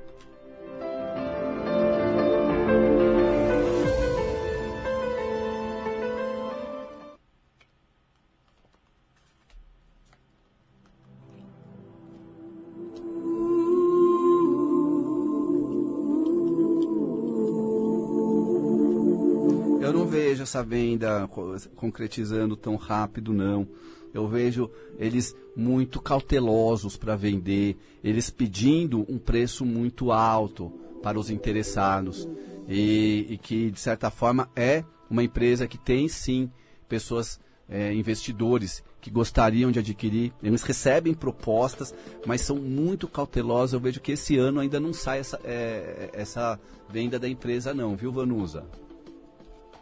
Essa 20.55 20.63
venda 20.63 21.29
concretizando 21.75 22.55
tão 22.55 22.77
rápido, 22.77 23.33
não. 23.33 23.67
Eu 24.13 24.27
vejo 24.27 24.71
eles 24.97 25.35
muito 25.55 26.01
cautelosos 26.01 26.95
para 26.95 27.17
vender, 27.17 27.77
eles 28.01 28.29
pedindo 28.29 29.05
um 29.09 29.17
preço 29.17 29.65
muito 29.65 30.11
alto 30.13 30.71
para 31.03 31.19
os 31.19 31.29
interessados. 31.29 32.27
E, 32.67 33.25
e, 33.29 33.37
que, 33.37 33.69
de 33.69 33.79
certa 33.79 34.09
forma, 34.09 34.49
é 34.55 34.83
uma 35.09 35.23
empresa 35.23 35.67
que 35.67 35.77
tem 35.77 36.07
sim 36.07 36.49
pessoas, 36.87 37.39
é, 37.69 37.93
investidores, 37.93 38.83
que 39.01 39.11
gostariam 39.11 39.71
de 39.71 39.79
adquirir. 39.79 40.33
Eles 40.41 40.63
recebem 40.63 41.13
propostas, 41.13 41.93
mas 42.25 42.41
são 42.41 42.55
muito 42.55 43.07
cautelosos. 43.07 43.73
Eu 43.73 43.79
vejo 43.79 43.99
que 43.99 44.13
esse 44.13 44.37
ano 44.37 44.61
ainda 44.61 44.79
não 44.79 44.93
sai 44.93 45.19
essa, 45.19 45.39
é, 45.43 46.09
essa 46.13 46.59
venda 46.89 47.19
da 47.19 47.27
empresa, 47.27 47.73
não, 47.73 47.95
viu, 47.95 48.11
Vanusa? 48.11 48.63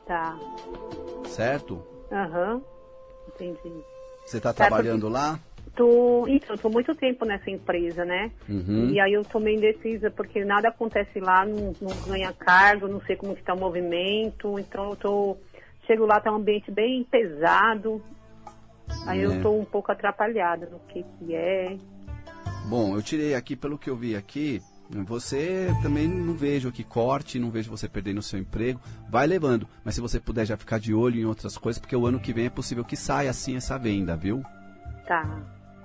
Tá. 0.05 0.37
Certo? 1.25 1.81
Aham. 2.11 2.55
Uhum. 2.55 2.61
Entendi. 3.27 3.83
Você 4.25 4.37
está 4.37 4.53
trabalhando 4.53 5.09
lá? 5.09 5.39
Tô, 5.75 6.27
então, 6.27 6.55
tô 6.57 6.69
muito 6.69 6.93
tempo 6.93 7.25
nessa 7.25 7.49
empresa, 7.49 8.05
né? 8.05 8.31
Uhum. 8.47 8.91
E 8.91 8.99
aí 8.99 9.13
eu 9.13 9.23
tô 9.25 9.39
meio 9.39 9.57
indecisa, 9.57 10.11
porque 10.11 10.45
nada 10.45 10.69
acontece 10.69 11.19
lá, 11.19 11.45
não, 11.45 11.73
não 11.81 11.91
ganha 12.07 12.31
cargo, 12.31 12.87
não 12.87 13.01
sei 13.01 13.15
como 13.15 13.33
está 13.33 13.53
o 13.53 13.59
movimento, 13.59 14.59
então 14.59 14.91
eu 14.91 14.95
tô. 14.95 15.37
Chego 15.87 16.05
lá, 16.05 16.19
tá 16.21 16.31
um 16.31 16.35
ambiente 16.35 16.71
bem 16.71 17.03
pesado. 17.03 18.01
Aí 19.05 19.21
é. 19.21 19.25
eu 19.25 19.41
tô 19.41 19.51
um 19.51 19.65
pouco 19.65 19.91
atrapalhada 19.91 20.67
no 20.67 20.79
que 20.79 21.03
que 21.03 21.35
é. 21.35 21.75
Bom, 22.69 22.95
eu 22.95 23.01
tirei 23.01 23.33
aqui, 23.33 23.55
pelo 23.55 23.77
que 23.77 23.89
eu 23.89 23.95
vi 23.95 24.15
aqui, 24.15 24.61
você 24.89 25.73
também 25.81 26.07
não 26.07 26.33
vejo 26.33 26.71
que 26.71 26.83
corte, 26.83 27.39
não 27.39 27.49
vejo 27.49 27.71
você 27.71 27.87
perdendo 27.87 28.19
o 28.19 28.23
seu 28.23 28.39
emprego. 28.39 28.79
Vai 29.09 29.25
levando. 29.25 29.67
Mas 29.83 29.95
se 29.95 30.01
você 30.01 30.19
puder 30.19 30.45
já 30.45 30.57
ficar 30.57 30.79
de 30.79 30.93
olho 30.93 31.19
em 31.19 31.25
outras 31.25 31.57
coisas, 31.57 31.79
porque 31.79 31.95
o 31.95 32.05
ano 32.05 32.19
que 32.19 32.33
vem 32.33 32.45
é 32.45 32.49
possível 32.49 32.83
que 32.83 32.95
saia 32.95 33.29
assim 33.29 33.55
essa 33.55 33.77
venda, 33.77 34.15
viu? 34.15 34.43
Tá. 35.07 35.23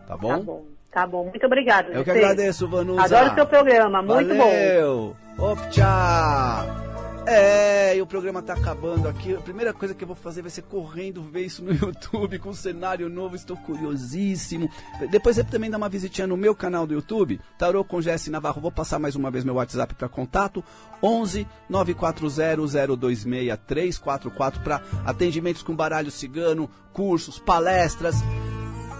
Tá 0.07 0.17
bom? 0.17 0.29
Tá 0.29 0.43
bom. 0.43 0.65
Tá 0.91 1.07
bom. 1.07 1.25
Muito 1.25 1.47
obrigado. 1.47 1.91
Eu 1.91 2.03
que 2.03 2.11
agradeço, 2.11 2.67
Vanusa. 2.67 3.05
Adoro 3.05 3.33
o 3.33 3.35
seu 3.35 3.47
programa. 3.47 4.03
Muito 4.03 4.29
Valeu. 4.29 5.17
bom. 5.37 5.47
Valeu. 5.47 5.53
Op, 5.53 6.88
é, 7.29 7.97
e 7.97 8.01
o 8.01 8.07
programa 8.07 8.41
tá 8.41 8.55
acabando 8.55 9.09
aqui. 9.09 9.35
A 9.35 9.41
primeira 9.41 9.73
coisa 9.73 9.95
que 9.95 10.03
eu 10.03 10.07
vou 10.07 10.17
fazer 10.17 10.43
vai 10.43 10.51
ser 10.51 10.63
correndo 10.63 11.23
ver 11.23 11.45
isso 11.45 11.63
no 11.63 11.73
YouTube 11.77 12.39
com 12.39 12.51
um 12.51 12.55
cenário 12.55 13.09
novo. 13.09 13.37
Estou 13.37 13.57
curiosíssimo. 13.57 14.71
Depois 15.11 15.37
você 15.37 15.45
também 15.45 15.71
dá 15.71 15.77
uma 15.77 15.89
visitinha 15.89 16.27
no 16.27 16.37
meu 16.37 16.55
canal 16.55 16.87
do 16.87 16.95
YouTube, 16.95 17.41
Tarô 17.59 17.85
com 17.85 18.01
Jesse 18.01 18.31
Navarro. 18.31 18.61
Vou 18.61 18.73
passar 18.73 18.99
mais 18.99 19.15
uma 19.15 19.31
vez 19.31 19.45
meu 19.45 19.55
WhatsApp 19.55 19.95
para 19.95 20.09
contato: 20.09 20.65
11 21.03 21.47
940 21.69 22.97
026 22.97 23.59
344 23.67 24.61
para 24.63 24.83
atendimentos 25.05 25.63
com 25.63 25.77
baralho 25.77 26.11
cigano, 26.11 26.71
cursos, 26.93 27.39
palestras. 27.39 28.17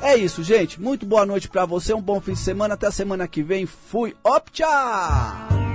É 0.01 0.17
isso, 0.17 0.43
gente. 0.43 0.81
Muito 0.81 1.05
boa 1.05 1.27
noite 1.27 1.49
para 1.49 1.67
você. 1.67 1.93
Um 1.93 2.03
bom 2.03 2.21
fim 2.21 2.33
de 2.33 2.39
semana. 2.39 2.75
Até 2.75 2.87
a 2.87 2.93
semana 2.93 3.27
que 3.27 3.43
vem. 3.43 3.67
Fui. 3.67 4.15
Op, 4.23 4.51
tchau! 4.53 5.68